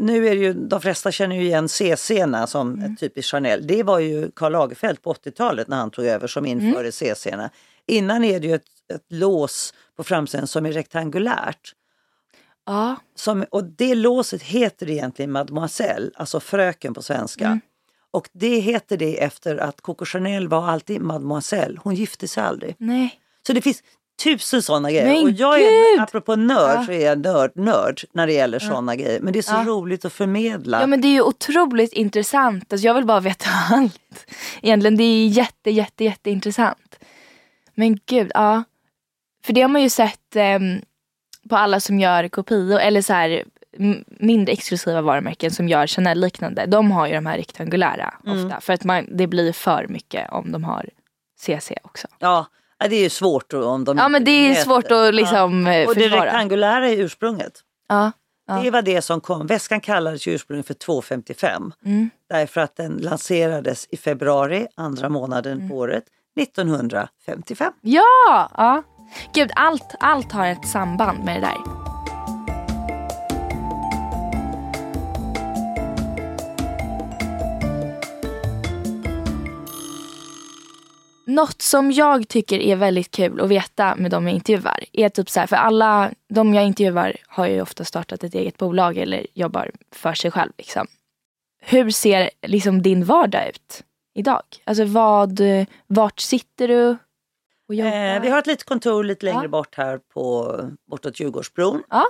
[0.00, 2.92] nu är det ju, de flesta känner ju igen CC-erna som Mm.
[2.92, 3.66] ett typiskt Chanel.
[3.66, 6.66] Det var ju Karl Lagerfeld på 80-talet när han tog över som Mm.
[6.66, 7.50] införde CC-erna.
[7.86, 11.74] Innan är det ju ett, ett lås på framsidan som är rektangulärt.
[12.66, 12.96] Ja.
[13.14, 17.46] Som, och det låset heter egentligen Mademoiselle, alltså fröken på svenska.
[17.46, 17.60] Mm.
[18.10, 22.74] Och det heter det efter att Coco Chanel var alltid Mademoiselle, hon gifte sig aldrig.
[22.78, 23.20] Nej.
[23.46, 23.82] Så det finns
[24.24, 25.06] tusen sådana grejer.
[25.06, 26.00] Men och jag är, gud!
[26.02, 26.84] apropå nörd, Ja.
[26.86, 29.20] så är jag nörd, nörd när det gäller sådana grejer.
[29.20, 29.64] Men det är så Ja.
[29.66, 30.80] roligt att förmedla.
[30.80, 32.72] Ja men det är ju otroligt intressant.
[32.72, 34.26] Alltså, jag vill bara veta allt.
[34.62, 36.98] Egentligen det är jätte jätte jätteintressant.
[37.74, 38.62] Men gud, ja.
[39.44, 40.80] För det har man ju sett ehm,
[41.50, 43.44] på alla som gör kopior eller så här
[44.20, 46.66] mindre exklusiva varumärken som gör Chanel-liknande.
[46.66, 48.44] De har ju de här rektangulära Mm.
[48.46, 48.60] ofta.
[48.60, 50.88] För att man, det blir för mycket om de har
[51.40, 52.08] CC också.
[52.18, 52.46] Ja,
[52.78, 54.62] ja, det är ju svårt om de Ja men det är mäter.
[54.64, 55.86] svårt att liksom ja.
[55.88, 56.24] Och det försvara.
[56.24, 57.52] rektangulära är ursprunget.
[57.88, 58.12] Ja.
[58.46, 58.60] Ja.
[58.62, 59.46] Det var det som kom.
[59.46, 61.72] Väskan kallades ju ursprungligen för 255.
[61.84, 62.10] Mm.
[62.30, 65.68] Därför att den lanserades i februari, andra månaden Mm.
[65.68, 66.04] på året,
[66.40, 67.72] 1955.
[67.80, 68.50] Ja!
[68.56, 68.82] ja.
[69.34, 71.87] Gud, allt, allt har ett samband med det där.
[81.28, 85.30] Något som jag tycker är väldigt kul att veta med de jag intervjuar är typ
[85.30, 89.26] så här, för alla de jag intervjuar har ju ofta startat ett eget bolag eller
[89.34, 90.52] jobbar för sig själv.
[90.58, 90.86] Liksom.
[91.60, 94.42] Hur ser liksom din vardag ut idag?
[94.64, 95.40] Alltså vad,
[95.86, 96.96] vart sitter du?
[97.68, 98.14] Och jobba.
[98.14, 99.48] Eh, vi har ett litet kontor lite längre Ja.
[99.48, 100.60] bort här på,
[100.90, 101.82] bortåt Djurgårdsbron.
[101.90, 102.04] Ja,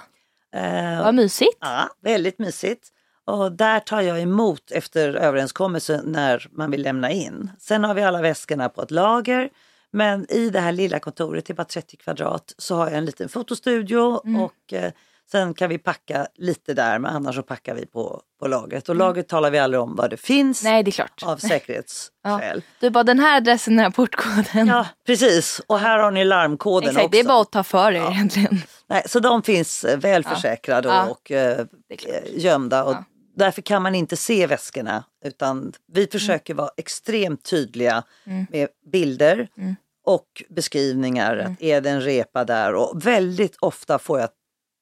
[0.54, 1.56] Eh, vad mysigt.
[1.60, 2.88] Ja, väldigt mysigt.
[3.28, 7.50] Och där tar jag emot efter överenskommelse när man vill lämna in.
[7.58, 9.48] Sen har vi alla väskorna på ett lager.
[9.90, 13.04] Men i det här lilla kontoret, det är bara 30 kvadrat, så har jag en
[13.04, 14.40] liten fotostudio Mm.
[14.42, 14.92] och eh,
[15.30, 18.88] sen kan vi packa lite där, men annars så packar vi på, på lagret.
[18.88, 19.06] Och Mm.
[19.06, 21.22] lagret talar vi aldrig om vad det finns Nej, det är klart.
[21.26, 22.62] av säkerhetsskäl.
[22.80, 24.66] Du bara, den här adressen, den här portkoden.
[24.66, 25.60] Ja, precis.
[25.66, 27.10] Och här har ni larmkoden Exakt, också.
[27.12, 28.58] det är bara att ta för er egentligen.
[28.86, 30.34] Nej, så de finns eh, väl Ja.
[30.34, 31.06] försäkrade Ja.
[31.08, 31.70] och klart.
[32.08, 32.84] eh, gömda.
[32.84, 33.04] Och Ja.
[33.38, 38.46] Därför kan man inte se väskorna utan vi försöker vara extremt tydliga Mm.
[38.50, 39.76] med bilder Mm.
[40.06, 41.36] och beskrivningar.
[41.36, 42.74] Att är det en repa där?
[42.74, 44.28] Och väldigt ofta får jag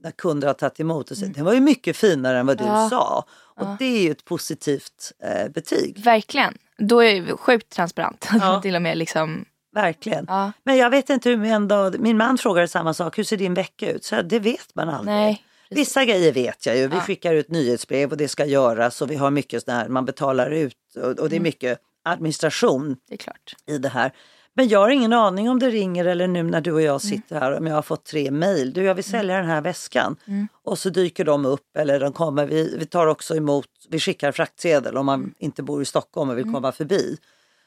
[0.03, 2.65] när kunder har tagit emot och säger det var ju mycket finare än vad du
[2.65, 2.77] Mm.
[2.77, 2.91] Ja.
[2.91, 3.25] sa.
[3.39, 3.77] Och Ja.
[3.79, 5.99] det är ju ett positivt eh, betyg.
[6.05, 6.59] Verkligen.
[6.79, 8.29] Då är det sjukt transparent.
[8.41, 8.61] Ja.
[8.63, 9.45] Till och med liksom.
[9.75, 10.27] Verkligen.
[10.65, 13.55] Men jag vet inte hur en dag, min man frågade samma sak, hur ser din
[13.55, 14.05] vecka ut?
[14.05, 15.17] Så det vet man aldrig.
[15.17, 15.43] Nej.
[15.69, 15.79] Precis.
[15.89, 16.89] Vissa grejer vet jag ju.
[16.89, 17.01] Vi Ja.
[17.01, 20.51] skickar ut nyhetsbrev och det ska göras och vi har mycket sån här, man betalar
[20.51, 21.29] ut och, och Mm.
[21.31, 23.27] det är mycket administration Det
[23.69, 24.13] är i det här.
[24.55, 26.87] Men jag har ingen aning om det ringer eller nu när du och Mm.
[26.93, 28.73] jag sitter här om jag har fått tre mejl.
[28.73, 30.17] Du, jag vill sälja den här väskan.
[30.27, 30.49] Mm.
[30.65, 32.47] Och så dyker de upp eller de kommer.
[32.47, 35.35] Vi, vi tar också emot, vi skickar fraktsedel om man Mm.
[35.39, 37.17] inte bor i Stockholm och vill komma förbi.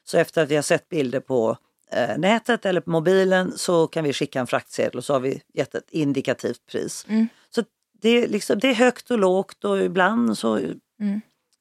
[0.03, 1.57] Så efter att vi har sett bilder på
[1.91, 5.41] eh, nätet eller på mobilen så kan vi skicka en fraktsedel och så har vi
[5.53, 7.05] gett ett indikativt pris.
[7.09, 7.27] Mm.
[7.55, 7.63] Så
[8.01, 10.59] det är, liksom, det är högt och lågt och ibland så...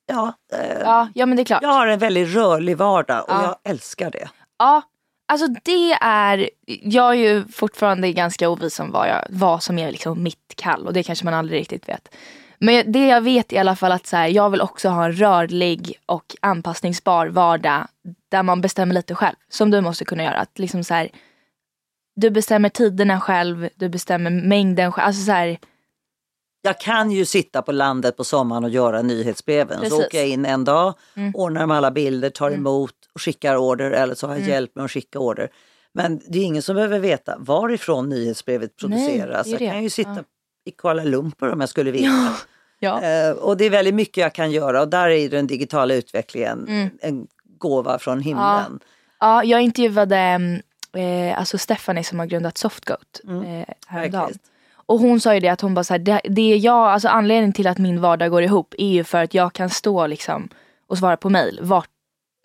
[0.07, 1.63] Ja, eh, Ja, ja men det är klart.
[1.63, 3.43] jag har en väldigt rörlig vardag och Ja.
[3.63, 4.29] jag älskar det.
[4.59, 4.83] Ja,
[5.29, 9.91] alltså det är, jag är ju fortfarande ganska ovis om vad, jag, vad som är
[9.91, 12.15] liksom mitt kall och det kanske man aldrig riktigt vet.
[12.61, 15.13] Men det jag vet i alla fall att så här, jag vill också ha en
[15.13, 17.87] rörlig och anpassningsbar vardag
[18.29, 19.37] där man bestämmer lite själv.
[19.49, 20.37] Som du måste kunna göra.
[20.39, 21.09] Att liksom så här,
[22.17, 25.07] du bestämmer tiderna själv, du bestämmer mängden själv.
[25.07, 25.59] Alltså så här,
[26.63, 29.79] Jag kan ju sitta på landet på sommaren och göra nyhetsbreven.
[29.81, 29.95] Precis.
[29.99, 31.35] Så åker jag in en dag, Mm.
[31.35, 34.85] ordnar med alla bilder, tar emot och skickar order eller så har jag hjälp med
[34.85, 35.49] att skicka order.
[35.93, 39.47] Men det är ingen som behöver veta varifrån nyhetsbrevet produceras.
[39.47, 39.65] det det.
[39.65, 40.23] Jag kan ju sitta Ja.
[40.65, 42.35] i Kuala Lumpur om jag skulle vilja.
[42.79, 43.03] ja.
[43.03, 46.67] Eh, och det är väldigt mycket jag kan göra och där är den digitala utvecklingen
[46.69, 46.91] Mm.
[47.01, 47.27] en
[47.59, 48.81] gåva från himlen.
[49.21, 50.17] ja, jag intervjuade
[50.97, 53.31] eh, alltså Stephanie som har grundat Softgoat eh,
[53.87, 54.13] häromdagen.
[54.13, 54.39] Verkligen.
[54.89, 57.09] Och hon sa ju det att hon bara så här, det, det är jag, alltså
[57.09, 60.49] anledningen till att min vardag går ihop är ju för att jag kan stå liksom
[60.89, 61.89] och svara på mail vart,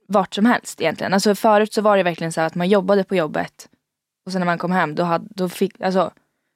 [0.07, 1.13] vart som helst egentligen.
[1.13, 3.69] Alltså förut så var det verkligen så här att man jobbade på jobbet
[4.25, 6.11] och sen när man kom hem då, hade, då fick, alltså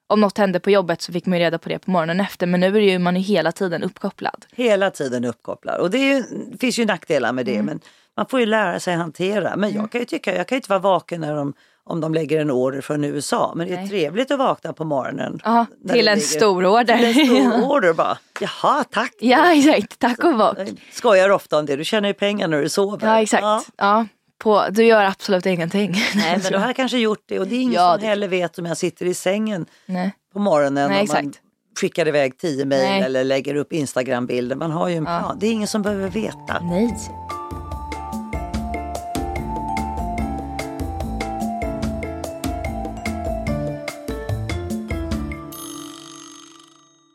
[0.08, 2.48] om något hände på jobbet så fick man ju reda på det på morgonen efter
[2.48, 4.46] men nu är ju man är hela tiden uppkopplad.
[4.52, 5.80] Hela tiden uppkopplad.
[5.80, 6.24] Och det, ju,
[6.60, 7.66] finns ju nackdelar med det Mm.
[7.66, 7.80] men
[8.18, 9.56] man får ju lära sig hantera.
[9.56, 11.54] Men jag kan ju tycka, jag kan ju inte vara vaken när de,
[11.88, 13.54] om de lägger en order från USA.
[13.56, 13.90] Men det är Nej.
[13.90, 15.40] trevligt att vakna på morgonen.
[15.44, 16.98] Ja, när till en stor order.
[17.14, 18.18] Till en stor order bara.
[18.40, 19.14] Jaha, tack.
[19.20, 20.58] ja exakt, tack och bock.
[20.92, 23.08] Skojar ofta om det, du tjänar ju pengar när du sover.
[23.08, 23.44] Ja exakt.
[23.78, 24.06] Ja.
[24.40, 25.96] på, du gör absolut ingenting.
[26.16, 28.28] Nej men du har kanske gjort det och det är ingen Ja, som det- heller
[28.28, 30.14] vet om jag sitter i sängen Nej.
[30.34, 31.42] på morgonen Nej, och man exakt.
[31.82, 34.56] skickar iväg tio mejl eller lägger upp Instagram-bilder.
[34.56, 35.20] Man har ju en Ja.
[35.20, 35.38] plan.
[35.40, 36.60] Det är ingen som behöver veta.
[36.62, 36.98] Nej.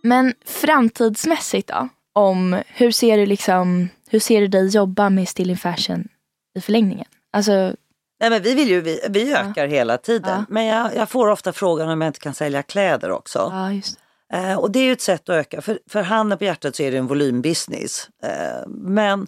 [0.03, 1.89] Men framtidsmässigt då?
[2.13, 6.09] Om, hur, ser du liksom, hur ser du dig jobba med Still in Fashion
[6.55, 7.07] i förlängningen?
[7.33, 7.75] Alltså,
[8.21, 10.39] Nej, men vi, vill ju, vi, vi ökar hela tiden.
[10.39, 10.45] Ja.
[10.49, 13.49] Men jag, jag får ofta frågan om jag inte kan sälja kläder också.
[13.53, 14.03] ja just det.
[14.33, 15.61] Eh, och det är ju ett sätt att öka.
[15.63, 18.09] För, för handen på hjärtat så är det en volymbusiness.
[18.23, 19.27] Eh, men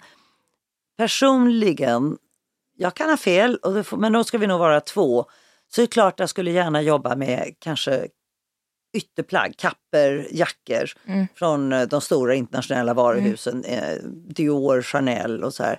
[0.99, 2.17] personligen,
[2.77, 5.25] jag kan ha fel, och får, men då ska vi nog vara två.
[5.75, 8.09] Så det är klart jag skulle gärna jobba med kanske
[8.95, 11.27] ytterplagg, kapper, jackor Mm.
[11.35, 15.79] från eh, de stora internationella varuhusen, eh, Dior, Chanel och så här.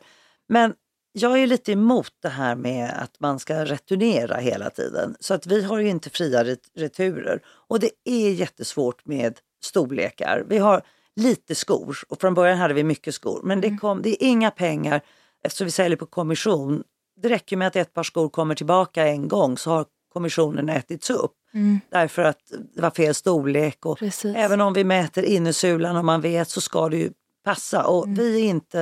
[0.49, 0.73] Men
[1.13, 5.15] jag är lite emot det här med att man ska returnera hela tiden.
[5.19, 7.41] Så att vi har ju inte fria ret- returer.
[7.47, 10.43] Och det är jättesvårt med storlekar.
[10.49, 10.81] Vi har
[11.15, 13.41] lite skor och från början hade vi mycket skor.
[13.43, 15.01] Men det, kom, det är inga pengar
[15.45, 16.83] eftersom vi säljer på kommission.
[17.21, 19.85] Det räcker med att ett par skor kommer tillbaka en gång så har
[20.15, 21.33] kommissionen ätits upp.
[21.53, 21.79] Mm.
[21.89, 22.39] Därför att
[22.75, 23.85] det var fel storlek.
[23.85, 24.35] Och Precis.
[24.35, 27.11] Även om vi mäter innersulan och man vet så ska det ju
[27.43, 27.87] passa.
[27.87, 28.17] Och Mm.
[28.17, 28.81] vi inte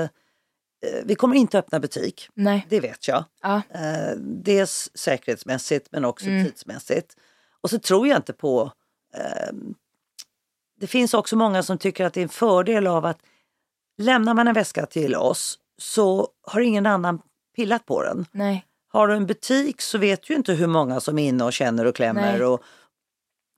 [0.85, 2.65] eh, vi kommer inte öppna butik, Nej.
[2.69, 3.23] det vet jag.
[3.41, 3.61] Ja.
[3.69, 6.45] Eh, dels säkerhetsmässigt men också Mm.
[6.45, 7.15] tidsmässigt.
[7.61, 8.71] Och så tror jag inte på...
[9.17, 9.53] Eh,
[10.79, 13.19] det finns också många som tycker att det är en fördel av att
[13.97, 17.21] lämnar man en väska till oss så har ingen annan
[17.55, 18.25] pillat på den.
[18.31, 18.65] Nej.
[18.93, 21.85] Har du en butik så vet du inte hur många som är inne och känner
[21.85, 22.37] och klämmer.
[22.37, 22.43] Nej.
[22.43, 22.63] Och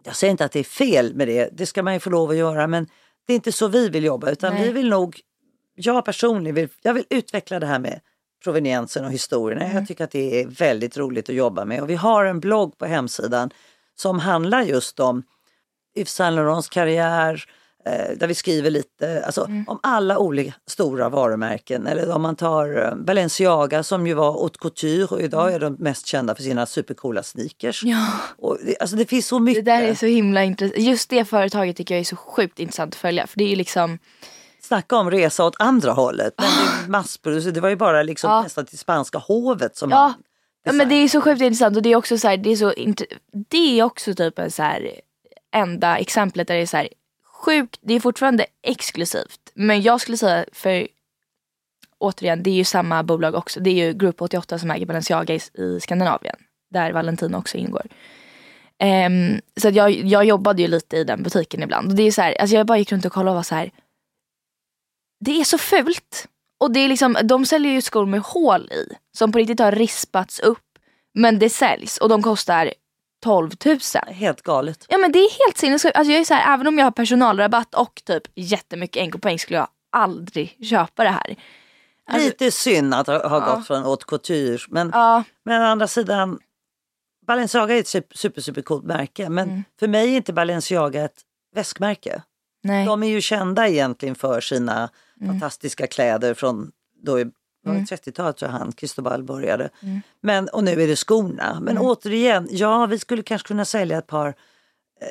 [0.04, 2.30] jag säger inte att det är fel med det, det ska man ju få lov
[2.30, 2.88] att göra men
[3.28, 4.64] det är inte så vi vill jobba utan Nej.
[4.64, 5.20] vi vill nog,
[5.76, 8.00] jag personligen vill, jag vill utveckla det här med
[8.44, 9.66] proveniensen och historierna.
[9.66, 9.78] Mm.
[9.78, 12.78] Jag tycker att det är väldigt roligt att jobba med och vi har en blogg
[12.78, 13.50] på hemsidan
[13.96, 15.24] som handlar just om
[15.98, 17.44] Yves Saint Laurents karriär,
[17.90, 19.64] där vi skriver lite alltså, Mm.
[19.68, 21.88] om alla olika stora varumärken.
[21.88, 25.74] Eller om man tar eh, Balenciaga som ju var haute couture och idag är de
[25.80, 27.84] mest kända för sina supercoola sneakers.
[27.84, 27.98] Mm.
[27.98, 28.08] Ja.
[28.38, 29.66] Och det, alltså det finns så Det mycket.
[29.66, 30.82] där är så himla intressant.
[30.82, 33.28] Just det företaget tycker jag är så sjukt intressant att följa.
[33.28, 34.00] För det är liksom,
[34.62, 36.34] Snacka om resa åt andra hållet.
[36.38, 37.56] Men det, massproducerat.
[37.56, 38.42] det var ju bara liksom Ja.
[38.42, 39.98] nästan till spanska hovet som Ja.
[39.98, 40.14] han
[40.64, 42.56] ja, men det är så sjukt intressant och det är också så här, det är
[42.56, 42.74] så
[43.50, 44.92] det är också typ en så här
[45.56, 46.88] enda exemplet där det är så här
[47.46, 49.52] sjukt, det är fortfarande exklusivt.
[49.54, 50.88] Men jag skulle säga för
[51.98, 53.60] återigen, det är ju samma bolag också.
[53.60, 56.36] Det är ju Group 88 som äger Balenciaga i, i Skandinavien.
[56.72, 57.88] Där Valentino också ingår.
[58.84, 61.90] Um, så att jag, jag jobbade ju lite i den butiken ibland.
[61.90, 63.56] Och det är så här, alltså jag bara gick runt och kollade och var så
[63.56, 63.72] här.
[65.20, 66.28] Det är så fult.
[66.60, 68.96] Och det är liksom, de säljer ju skor med hål i.
[69.18, 70.60] Som på riktigt har rispats upp.
[71.14, 72.74] Men det säljs och de kostar
[73.24, 73.78] 12 000.
[74.08, 74.86] Helt galet.
[74.90, 75.96] Ja men det är helt sinnessjukt.
[75.98, 79.58] Alltså jag är så här, även om jag har personalrabatt och typ jättemycket NK-poäng skulle
[79.60, 81.36] jag aldrig köpa det här.
[82.10, 83.56] Alltså, Lite synd att ha, ha Ja.
[83.56, 84.60] gått från haute couture.
[84.70, 86.40] Men, ja, men å andra sidan,
[87.28, 89.30] Balenciaga är ett super, super, super coolt märke.
[89.30, 89.64] Men Mm.
[89.80, 91.22] för mig är inte Balenciaga ett
[91.56, 92.22] väskmärke.
[92.64, 92.86] nej.
[92.86, 94.90] De är ju kända egentligen för sina
[95.22, 95.32] Mm.
[95.34, 96.72] fantastiska kläder från
[97.04, 97.18] då
[97.66, 99.70] i var det 30-talet tror jag han, Cristobal började.
[99.84, 100.02] Mm.
[100.22, 101.58] Men, och nu är det skorna.
[101.62, 104.34] Men återigen, ja vi skulle kanske kunna sälja ett par eh,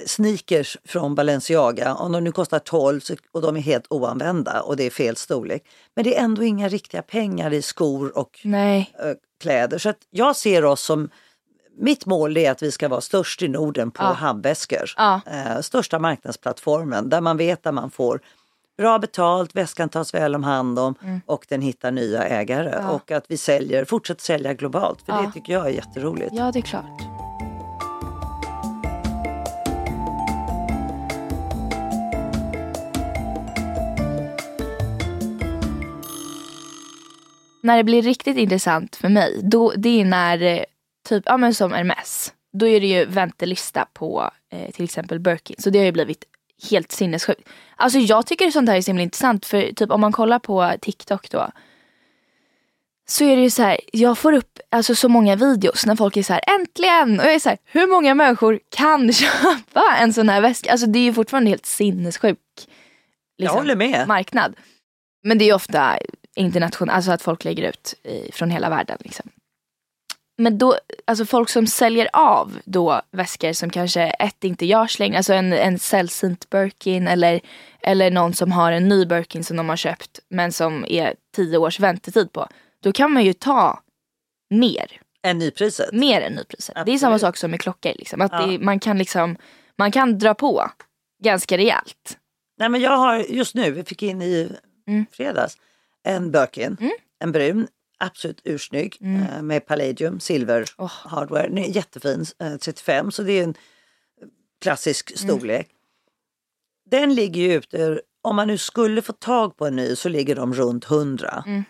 [0.07, 4.77] sneakers från Balenciaga om de nu kostar 12 så- och de är helt oanvända och
[4.77, 5.63] det är fel storlek.
[5.95, 8.95] Men det är ändå inga riktiga pengar i skor och nej.
[9.01, 9.79] eh, kläder.
[9.79, 11.09] Så jag ser oss som,
[11.79, 14.13] mitt mål är att vi ska vara störst i Norden på Ja.
[14.13, 14.91] handväskor.
[14.97, 15.21] Ja.
[15.27, 18.21] Eh, största marknadsplattformen där man vet att man får
[18.77, 20.95] bra betalt, väskan tas väl om hand om
[21.27, 22.69] och den hittar nya ägare.
[22.69, 22.85] Mm.
[22.85, 22.91] Ja.
[22.91, 25.23] Och att vi säljer, fortsätter sälja globalt för Ja.
[25.23, 26.31] det tycker jag är jätteroligt.
[26.33, 27.03] Ja det är klart.
[37.63, 40.65] När det blir riktigt intressant för mig, då, det är när, eh,
[41.09, 45.57] typ, ja men som Hermes, då är det ju väntelista på eh, till exempel Birkin.
[45.59, 46.25] Så det har ju blivit
[46.71, 47.49] helt sinnessjukt.
[47.77, 50.73] Alltså jag tycker sånt här är så himla intressant för typ om man kollar på
[50.81, 51.51] TikTok då.
[53.07, 56.17] Så är det ju så här, jag får upp alltså, så många videos när folk
[56.17, 57.21] är så här äntligen!
[57.21, 60.71] Och jag är så här, hur många människor kan köpa en sån här väska?
[60.73, 62.69] Alltså det är ju fortfarande helt sinnessjuk liksom,
[63.39, 64.09] Jag håller med.
[64.09, 64.55] marknad.
[65.23, 65.99] Men det är ju ofta
[66.37, 68.99] internationellt, alltså att folk lägger ut i, från hela världen.
[69.01, 69.31] Liksom.
[70.37, 75.17] Men då, alltså folk som säljer av då väskor som kanske ett inte görs längre,
[75.17, 77.41] alltså en, en sällsynt Birkin eller,
[77.83, 81.59] eller någon som har en ny Birkin som de har köpt men som är tio
[81.59, 82.49] års väntetid på.
[82.83, 83.81] Då kan man ju ta
[84.51, 85.93] mer, Än nypriset.
[85.93, 86.75] mer än nypriset.
[86.87, 87.21] Det är samma Absolut.
[87.21, 87.93] sak som med klockor.
[87.99, 88.21] Liksom.
[88.21, 88.47] Att Ja.
[88.47, 89.37] det, man, kan liksom,
[89.79, 90.71] man kan dra på
[91.25, 92.19] ganska rejält.
[92.59, 94.53] Nej men jag har just nu, vi fick in i
[94.89, 95.07] Mm.
[95.13, 95.57] fredags,
[96.07, 96.93] en Birkin, Mm.
[97.25, 97.67] en brun,
[97.99, 99.23] absolut ursnygg Mm.
[99.23, 100.93] eh, med palladium, silver Åh.
[101.05, 101.49] hardware.
[101.49, 103.55] Den är jättefin, eh, 35 så det är en
[104.61, 105.29] klassisk Mm.
[105.39, 105.69] storlek.
[106.91, 110.35] Den ligger ju ute, om man nu skulle få tag på en ny så ligger
[110.37, 111.43] de runt 100.
[111.47, 111.63] Mm.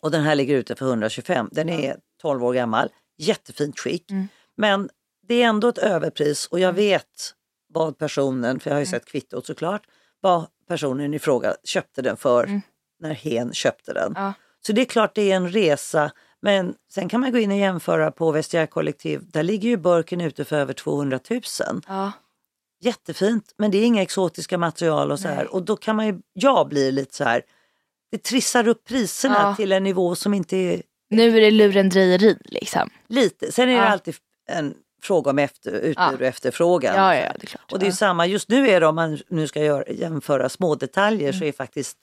[0.00, 1.48] Och den här ligger ute för 125.
[1.52, 2.88] Den är 12 år gammal,
[3.18, 4.10] jättefint skick.
[4.10, 4.28] Mm.
[4.56, 4.88] Men
[5.28, 7.34] det är ändå ett överpris och jag vet
[7.72, 8.90] vad personen, för jag har ju Mm.
[9.00, 9.82] sett kvittot såklart,
[10.20, 12.60] vad personen i fråga köpte den för Mm.
[13.00, 14.12] när hen köpte den.
[14.16, 14.32] Ja.
[14.66, 16.10] Så det är klart det är en resa
[16.42, 19.20] men sen kan man gå in och jämföra på Vestiaire kollektiv.
[19.30, 21.40] Där ligger ju burken ute för över 200 000.
[21.88, 22.12] Ja.
[22.82, 25.36] Jättefint men det är inga exotiska material och så Nej.
[25.36, 25.54] här.
[25.54, 27.42] Och då kan man ju, jag blir lite så här,
[28.12, 29.54] det trissar upp priserna Ja.
[29.56, 32.90] till en nivå som inte är Nu är det lurendrejeri liksom.
[33.08, 33.52] lite.
[33.52, 33.84] Sen är det Ja.
[33.88, 34.14] alltid
[34.48, 36.94] en fråga om efter, utbud och efterfrågan.
[36.96, 37.72] Ja, ja, det är klart.
[37.72, 40.74] Och det är samma, just nu är det om man nu ska göra, jämföra små
[40.74, 41.38] detaljer Mm.
[41.38, 41.96] så är faktiskt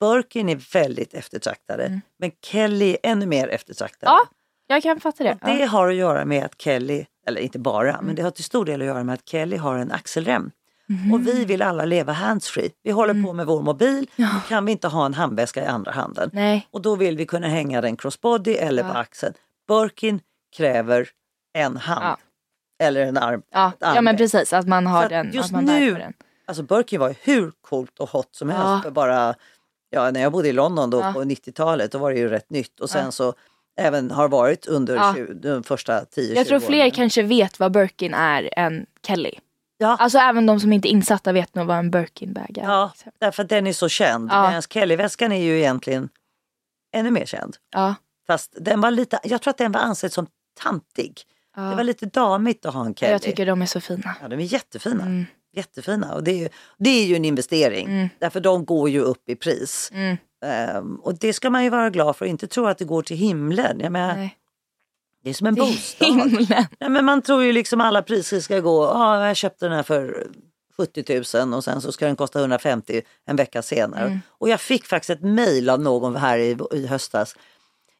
[0.00, 1.84] Birkin är väldigt eftertraktade.
[1.86, 2.00] Mm.
[2.18, 4.12] Men Kelly är ännu mer eftertraktade.
[4.12, 4.20] Ja,
[4.66, 5.32] jag kan fatta det.
[5.32, 5.56] Och det Ja.
[5.56, 5.68] Mm.
[5.68, 8.80] har att göra med att Kelly, eller inte bara, men det har till stor del
[8.80, 10.50] att göra med att Kelly har en axelrem.
[10.88, 11.12] Mhm.
[11.14, 12.70] Och vi vill alla leva handsfree.
[12.82, 14.28] Vi håller på med vår mobil, Ja.
[14.48, 16.30] kan vi inte ha en handväska i andra handen.
[16.32, 18.98] Nej, Och då vill vi kunna hänga den crossbody eller på Ja.
[18.98, 19.34] axeln.
[19.68, 20.20] Birkin
[20.56, 21.08] kräver
[21.54, 22.16] en hand.
[22.82, 23.42] Eller en arm.
[23.50, 25.32] ja, ja men precis att man har Så den.
[25.32, 26.12] just man nu- på den.
[26.46, 28.82] Alltså Birkin var ju hur coolt och hot som helst.
[28.84, 29.34] För bara,
[29.94, 31.12] ja, när jag bodde i London då Ja.
[31.12, 33.10] på 90-talet då var det ju rätt nytt och sen Ja.
[33.12, 33.34] så
[33.76, 35.14] även har varit under Ja.
[35.16, 36.90] 20, de första 10-20 Jag tror fler åren.
[36.90, 39.32] kanske vet vad Birkin är än Kelly.
[39.78, 39.96] Ja.
[39.96, 42.62] Alltså även de som inte är insatta vet nog vad en Birkin-bag är.
[42.62, 43.12] Ja, liksom.
[43.18, 44.30] därför att den är så känd.
[44.32, 44.46] Ja.
[44.48, 46.08] Medan Kelly-väskan är ju egentligen
[46.94, 47.56] ännu mer känd.
[47.74, 47.94] ja.
[48.26, 50.26] Fast den var lite, jag tror att den var ansedd som
[50.62, 51.22] tantig.
[51.56, 51.62] ja.
[51.62, 53.12] Det var lite damigt att ha en Kelly.
[53.12, 54.14] Jag tycker de är så fina.
[54.22, 55.02] Ja, de är jättefina.
[55.02, 55.26] Mm.
[55.56, 56.14] Jättefina.
[56.14, 56.48] Och det, är ju,
[56.78, 57.86] det är ju en investering.
[57.86, 58.08] Mm.
[58.18, 59.90] Därför de går ju upp i pris.
[59.92, 60.16] Mm.
[60.44, 63.16] Ehm, och det ska man ju vara glad för inte tro att det går till
[63.16, 63.80] himlen.
[63.80, 64.36] Jag menar, Nej.
[65.22, 66.08] det är som en bostad.
[66.08, 66.66] himlen.
[66.80, 69.82] Nej, men man tror ju liksom alla priser ska gå, ja jag köpte den här
[69.82, 70.26] för
[70.76, 74.06] 70 000 och sen så ska den kosta 150 en vecka senare.
[74.06, 74.18] Mm.
[74.28, 77.36] Och jag fick faktiskt ett mejl av någon här i, i höstas.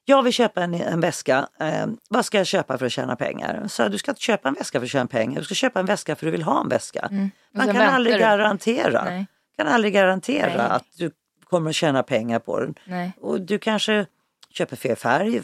[0.05, 3.65] Jag vill köpa en, en väska, eh, vad ska jag köpa för att tjäna pengar?
[3.69, 5.87] Så du ska inte köpa en väska för att tjäna pengar, du ska köpa en
[5.87, 7.09] väska för att du vill ha en väska.
[7.11, 7.31] Mm.
[7.55, 9.27] Man kan aldrig garantera, Nej.
[9.57, 10.67] kan aldrig garantera Nej.
[10.71, 11.11] att du
[11.45, 12.75] kommer att tjäna pengar på den.
[12.85, 13.13] Nej.
[13.21, 14.07] Och du kanske
[14.51, 15.43] köper fel färg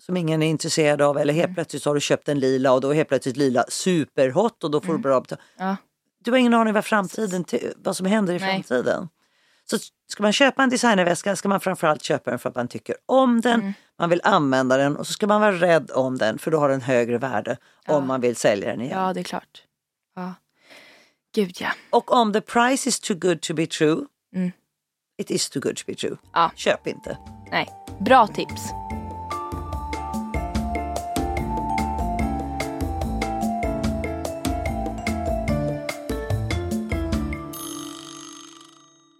[0.00, 1.40] som ingen är intresserad av eller Mm.
[1.44, 4.64] helt plötsligt så har du köpt en lila och då är helt plötsligt lila superhot
[4.64, 4.86] och då Mm.
[4.86, 5.40] får du bra betalt.
[5.58, 5.76] Ja.
[6.24, 7.44] Du har ingen aning vad framtiden,
[7.76, 8.52] vad som händer i Nej.
[8.52, 9.08] framtiden.
[9.70, 9.78] Så
[10.10, 13.40] ska man köpa en designerväska ska man framförallt köpa den för att man tycker om
[13.40, 13.72] den, Mm.
[13.98, 16.68] man vill använda den och så ska man vara rädd om den för då har
[16.68, 17.56] den högre värde
[17.86, 17.94] Ja.
[17.96, 18.98] om man vill sälja den igen.
[18.98, 19.62] ja, det är klart.
[20.16, 20.34] Ja.
[21.34, 21.68] Gud ja.
[21.90, 24.00] Och om the price is too good to be true,
[24.34, 24.50] Mm.
[25.18, 26.16] it is too good to be true.
[26.32, 26.50] Ja.
[26.56, 27.18] Köp inte.
[27.50, 27.68] Nej.
[28.00, 28.62] Bra tips.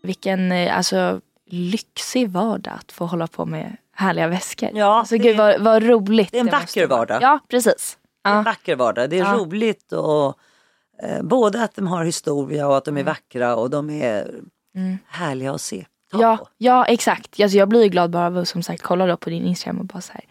[0.09, 4.71] Vilken eh, alltså, lyxig vardag att få hålla på med härliga väskor.
[4.75, 6.33] Ja, alltså, det gud vad, vad roligt.
[6.33, 7.23] det är en vacker vardag.
[7.23, 7.99] Ja, precis.
[8.25, 9.11] Det är en vacker vardag.
[9.11, 9.35] Det är Ja.
[9.35, 10.39] roligt och
[11.03, 14.31] eh, både att de har historia och att de är vackra och de är
[14.77, 14.99] Mm.
[15.09, 15.87] härliga att se.
[16.13, 16.49] Ta Ja, på.
[16.59, 17.41] ja, exakt.
[17.41, 19.79] Alltså, jag blir ju glad bara av att som sagt kolla då på din Instagram
[19.79, 20.25] och bara så här,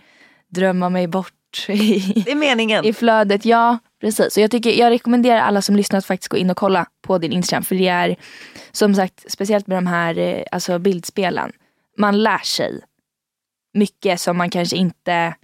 [0.47, 2.85] drömma mig bort i, Det är meningen.
[2.85, 3.45] i flödet.
[3.45, 4.37] Ja, precis.
[4.37, 7.17] Och jag, tycker, jag rekommenderar alla som lyssnar att faktiskt gå in och kolla på
[7.17, 7.63] din Instagram.
[7.63, 8.15] För det är
[8.71, 11.51] som sagt, speciellt med de här eh, alltså bildspelen.
[11.97, 12.81] Man lär sig
[13.73, 15.35] mycket som man kanske inte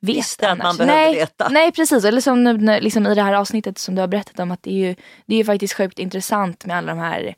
[0.00, 0.78] vet Visste att man annars.
[0.78, 1.48] behövde nej, veta.
[1.48, 4.50] Nej precis, eller som nu, liksom i det här avsnittet som du har berättat om
[4.50, 4.94] att det är ju,
[5.26, 7.34] det är ju faktiskt sjukt intressant med alla de här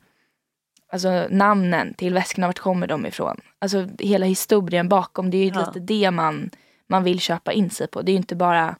[0.91, 3.41] alltså, namnen till väskorna, vart kommer de ifrån?
[3.59, 5.59] Alltså hela historien bakom, det är ju Ja.
[5.65, 6.49] lite det man,
[6.89, 8.01] man vill köpa in sig på.
[8.01, 8.75] Det är ju inte bara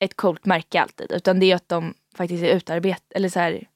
[0.00, 3.68] ett coolt märke alltid, utan det är att de faktiskt är utarbetade, eller så här,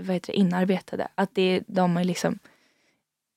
[0.00, 1.08] vad heter det, inarbetade.
[1.14, 2.38] Att det är, de, är liksom,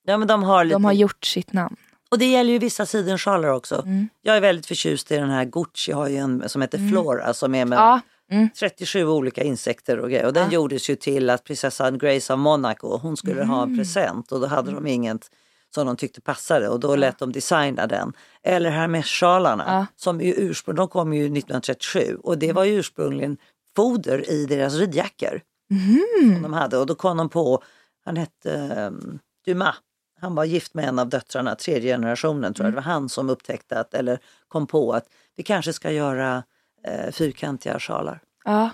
[0.04, 0.74] Ja, men de har lite...
[0.74, 1.76] de har gjort sitt namn.
[2.10, 3.82] Och det gäller ju vissa sidensjalar också.
[3.82, 4.08] Mm.
[4.22, 7.54] Jag är väldigt förtjust i den här Gucci, har ju en som heter Flora som
[7.54, 8.00] är med Ja,
[8.30, 8.48] mm.
[8.58, 10.26] 37 olika insekter och grejer.
[10.26, 10.52] Och den Ja.
[10.52, 13.70] gjordes ju till att prinsessan Grace av Monaco, hon skulle ha Mm.
[13.72, 15.30] en present och då hade de inget
[15.74, 18.12] som de tyckte passade och då lät de designa den.
[18.42, 19.86] Eller Hermes-sjalarna Ja.
[19.96, 23.36] som ju ursprung, de kom ju 1937 och det var ju ursprungligen
[23.76, 25.40] foder i deras ridjackor.
[25.70, 26.34] Mhm.
[26.34, 27.62] Som de hade och då kom de på,
[28.04, 29.76] han hette um, Dumas,
[30.20, 32.72] han var gift med en av döttrarna, tredje generationen tror jag.
[32.72, 34.18] Det var han som upptäckte att, eller
[34.48, 35.04] kom på att
[35.36, 36.42] vi kanske ska göra
[36.84, 38.70] eh, fyrkantiga sjalar ja.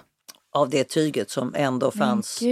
[0.53, 2.43] av det tyget som ändå fanns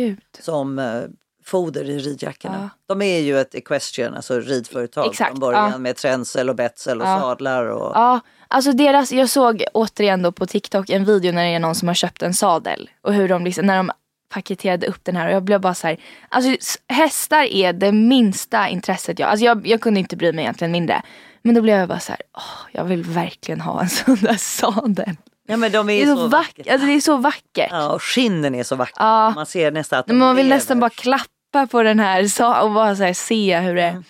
[0.41, 1.03] som eh,
[1.47, 2.71] foder i ridjackorna.
[2.89, 2.95] Ja.
[2.95, 5.79] De är ju ett equestrian, alltså ridföretag Exakt, från början ja.
[5.79, 7.21] med tränsel och betsel och Ja.
[7.21, 7.67] sadlar.
[7.67, 11.59] Och, Ja, alltså deras, jag såg återigen då på TikTok en video när det är
[11.59, 13.91] någon som har köpt en sadel och hur de liksom, när de
[14.29, 15.97] paketerade upp den här och jag blev bara så här,
[16.29, 16.57] alltså
[16.89, 21.03] hästar är det minsta intresset jag, alltså jag, jag kunde inte bry mig egentligen mindre.
[21.43, 24.37] Men då blev jag bara så här, åh, jag vill verkligen ha en sån där
[24.37, 25.17] sadel.
[25.49, 26.73] Ja men de är, Det är så, så vackert, vackra.
[26.73, 27.69] alltså det är så vackert.
[27.71, 29.05] Ja, och skinnen är så vackra.
[29.05, 29.31] Ja.
[29.31, 30.57] Man ser nästan att de Men man vill lever.
[30.57, 31.25] nästan bara klappa
[31.71, 32.23] på den här
[32.65, 34.03] och bara så här se hur det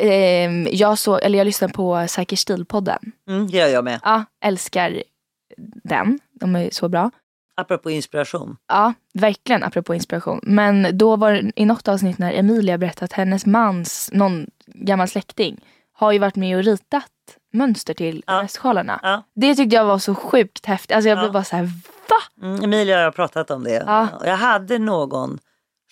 [0.00, 3.12] Ehm, jag, såg, eller jag lyssnade på Säker stil-podden.
[3.28, 4.00] Mm, det gör jag med.
[4.04, 5.02] Ja, älskar
[5.84, 6.18] den.
[6.40, 7.10] De är så bra.
[7.56, 8.56] Apropå inspiration.
[8.68, 10.40] Ja, verkligen apropå inspiration.
[10.42, 15.08] Men då var det i något avsnitt när Emilia berättade att hennes mans, någon gammal
[15.08, 15.60] släkting,
[15.92, 17.06] har ju varit med och ritat
[17.52, 18.46] mönster till Ja.
[19.02, 19.22] Ja.
[19.34, 20.96] Det tyckte jag var så sjukt häftigt.
[20.96, 21.32] Alltså jag blev Ja.
[21.32, 21.62] bara så här,
[22.08, 22.46] va?
[22.48, 23.84] Mm, Emilia har pratat om det.
[23.86, 24.08] Ja.
[24.24, 25.38] Jag hade någon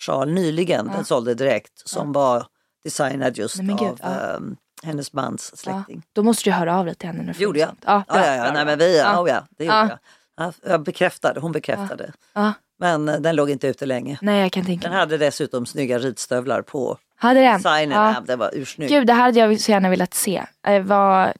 [0.05, 2.45] sjal nyligen, den sålde direkt, som var
[2.83, 4.35] designad just Nej, gud, av ja.
[4.35, 6.03] ehm, hennes mans släkting.
[6.13, 7.33] Då måste du höra av dig till henne.
[7.33, 7.69] får Gjorde jag?
[7.85, 9.03] Ja, Ja, ja, ja, nej, men vi, Ja.
[9.13, 9.27] ja.
[9.27, 9.89] ja, det gjorde Ja.
[9.89, 9.97] jag.
[10.37, 12.11] Ja, jag bekräftade, hon bekräftade.
[12.33, 12.53] Ja.
[12.79, 14.17] Men eh, den låg inte ute länge.
[14.21, 17.57] Nej, jag kan tänka Den hade dessutom snygga ridstövlar på Hade den?
[17.57, 17.97] designen.
[17.97, 18.13] Ja.
[18.13, 18.21] Ja.
[18.25, 18.89] Den var ursnygg.
[18.89, 20.43] Gud, det här hade jag så gärna velat se.
[20.67, 21.31] Eh, vad...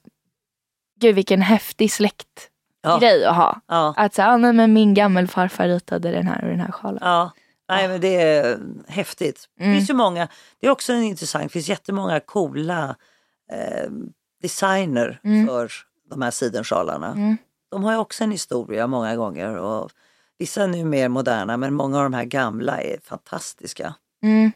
[1.00, 3.30] Gud, vilken häftig släktgrej Ja.
[3.30, 3.62] att ha.
[3.68, 7.00] Ja, Att säga, ah, nej, men min gammelfarfar ritade den här och den här sjalen.
[7.02, 7.32] ja.
[7.76, 9.50] Nej, men det är häftigt.
[9.60, 9.72] Mm.
[9.72, 10.28] Det finns ju många,
[10.60, 12.96] det är också en intressant, det finns jättemånga coola
[13.52, 13.90] eh,
[14.42, 15.48] designer Mm.
[15.48, 15.72] för
[16.10, 17.38] de här sidensjalarna.
[17.72, 19.56] De har ju också en historia många gånger.
[19.58, 19.92] Och
[20.38, 23.94] vissa är nu mer moderna men många av de här gamla är fantastiska.
[24.24, 24.52] Mm.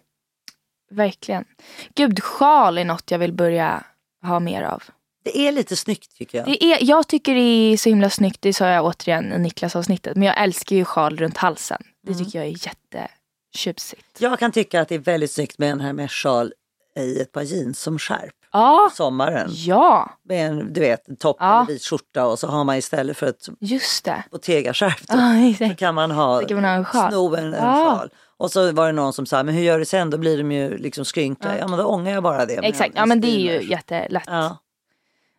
[0.91, 1.45] Verkligen.
[1.95, 3.83] Gud, sjal är något jag vill börja
[4.23, 4.83] ha mer av.
[5.25, 6.47] Det är lite snyggt tycker jag.
[6.47, 7.39] Det är, jag tycker det
[7.73, 10.15] är så himla snyggt, det sa jag återigen i Niklas-avsnittet.
[10.15, 11.81] Men jag älskar ju sjal runt halsen.
[12.03, 12.25] Det Mm.
[12.25, 12.67] tycker jag är
[13.53, 14.05] jättetjusigt.
[14.19, 16.53] Jag kan tycka att det är väldigt snyggt med en här med sjal
[16.99, 18.31] i ett par jeans som skärp.
[18.51, 19.49] Ja, Sommaren.
[19.51, 21.55] ja, Med en du vet, en topp Ja.
[21.61, 24.23] eller vit skjorta och så har man istället för ett just det.
[24.31, 25.15] Bottega-skärp då,
[25.59, 27.11] Ja, så kan man ha, Så kan man ha en sjal.
[27.11, 27.95] sno en, en Ja.
[27.97, 28.09] sjal.
[28.37, 30.09] Och så var det någon som sa, men hur gör du sen?
[30.09, 31.57] Då blir de ju liksom skrynkliga.
[31.59, 32.53] Ja, men då ångar jag bara det.
[32.53, 34.23] Exakt, ja men det är ju jättelätt.
[34.27, 34.57] Ja.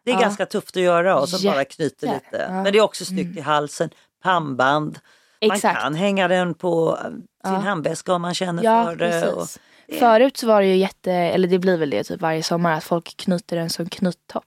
[0.07, 0.21] Det är Ja.
[0.21, 2.23] ganska tufft att göra och så bara knyter lite.
[2.31, 2.39] Ja.
[2.39, 2.63] Mm.
[2.63, 3.91] Men det är också snyggt i halsen.
[4.23, 4.99] Pannband.
[5.47, 5.81] Man Exakt.
[5.81, 7.49] kan hänga den på eh, sin Ja.
[7.51, 9.29] handväska om man känner för det.
[9.29, 9.59] Och, precis.
[9.99, 12.85] Förut så var det ju jätte, eller det blir väl det typ varje sommar, att
[12.85, 14.45] folk knyter den som knyttopp.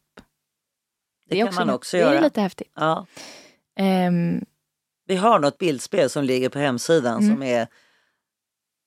[1.30, 2.18] det, är kan man också det göra.
[2.18, 2.72] är lite häftigt.
[2.76, 3.06] Ja.
[3.80, 4.46] Ehm,
[5.08, 7.36] Vi har något bildspel som ligger på hemsidan Mm.
[7.36, 7.68] som är,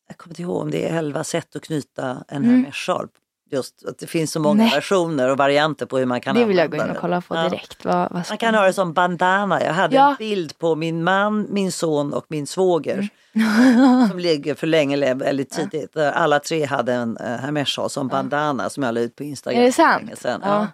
[0.09, 2.51] jag kommer inte ihåg om det är 11 sätt att knyta en Mm.
[2.51, 3.09] hermesjal.
[3.53, 4.74] Just att det finns så många Nej.
[4.74, 7.34] versioner och varianter på hur man kan det vill jag gå in och kolla på
[7.36, 7.42] Ja.
[7.48, 7.84] direkt.
[7.84, 9.62] Vad, vad Man kan ha det som bandana.
[9.64, 10.11] Jag hade Ja.
[10.11, 14.09] en bild på min man, min son och min svåger Mm.
[14.11, 15.92] som ligger för länge, väldigt tidigt.
[15.94, 19.61] Där Alla tre hade en uh, hermessjal som bandana som jag la ut på Instagram.
[19.61, 20.18] Är det sant?
[20.18, 20.40] sedan.
[20.44, 20.48] Ja.
[20.48, 20.66] Ja.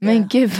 [0.00, 0.52] Men gud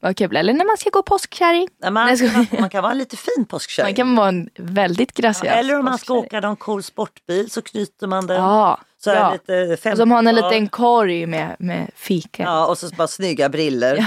[0.00, 0.36] vad, kul.
[0.36, 1.68] Eller när man ska gå påskkärring.
[1.82, 3.86] Man, man, man kan vara lite fin påskkärring.
[3.86, 7.50] Man kan vara en väldigt graciös ja, eller om man ska åka någon cool sportbil
[7.50, 8.36] så knyter man den.
[8.36, 9.32] Ja, så är ja.
[9.32, 10.34] lite Och så har en 50-tal.
[10.34, 12.42] liten korg med, med fika.
[12.42, 12.48] Ja.
[12.48, 14.06] Ja, och så bara snygga briller.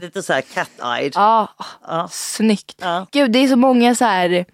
[0.00, 1.12] Lite så här cat-eyed.
[1.14, 1.48] Ja,
[1.86, 2.08] Ja.
[2.12, 2.78] snyggt.
[2.80, 3.06] Ja.
[3.12, 4.44] Gud, det är så många så här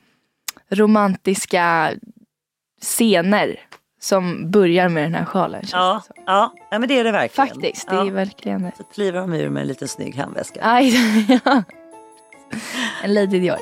[0.70, 1.92] romantiska
[2.82, 3.60] scener
[4.00, 5.62] som börjar med den här sjalen.
[5.72, 6.52] Ja, ja.
[6.70, 7.48] ja, men det är det verkligen.
[7.48, 8.06] Faktiskt, det ja.
[8.06, 8.72] är verkligen det.
[8.76, 10.60] Så kliver de ur med en liten snygg handväska.
[10.62, 10.94] Aj,
[11.44, 11.62] ja.
[13.02, 13.58] En Lady Dior.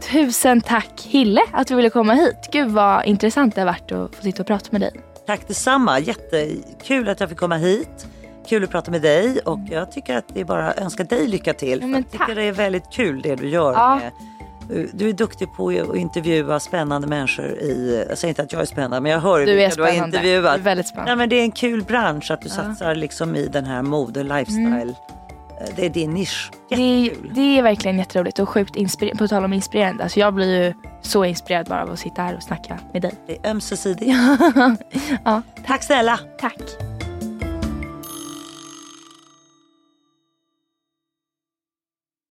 [0.00, 2.48] Tusen tack Hille att du ville komma hit.
[2.52, 4.92] Gud vad intressant det har varit att få sitta och prata med dig.
[5.26, 5.98] Tack detsamma.
[5.98, 8.06] Jättekul att jag fick komma hit.
[8.46, 11.26] Kul att prata med dig och jag tycker att det är bara att önska dig
[11.26, 11.80] lycka till.
[11.80, 13.72] Ja, men jag tycker det är väldigt kul det du gör.
[13.72, 13.96] Ja.
[13.96, 14.12] Med,
[14.92, 18.66] du är duktig på att intervjua spännande människor i, jag säger inte att jag är
[18.66, 20.54] spännande men jag hör Du vilka du har intervjuat.
[20.54, 21.10] Du är väldigt spännande.
[21.12, 24.22] Ja, men det är en kul bransch att du satsar liksom i den här mode,
[24.22, 24.88] lifestyle.
[25.60, 26.50] Eh, Det är din nisch.
[26.68, 27.30] Det är, Jättekul.
[27.34, 29.18] det är verkligen jätteroligt och sjukt inspirerande.
[29.18, 30.02] På tal om inspirerande.
[30.02, 33.12] Alltså jag blir ju så inspirerad bara av att sitta här och snacka med dig.
[33.26, 34.10] Det är ömsesidigt.
[35.24, 36.18] Ja, Tack snälla.
[36.40, 36.58] tack.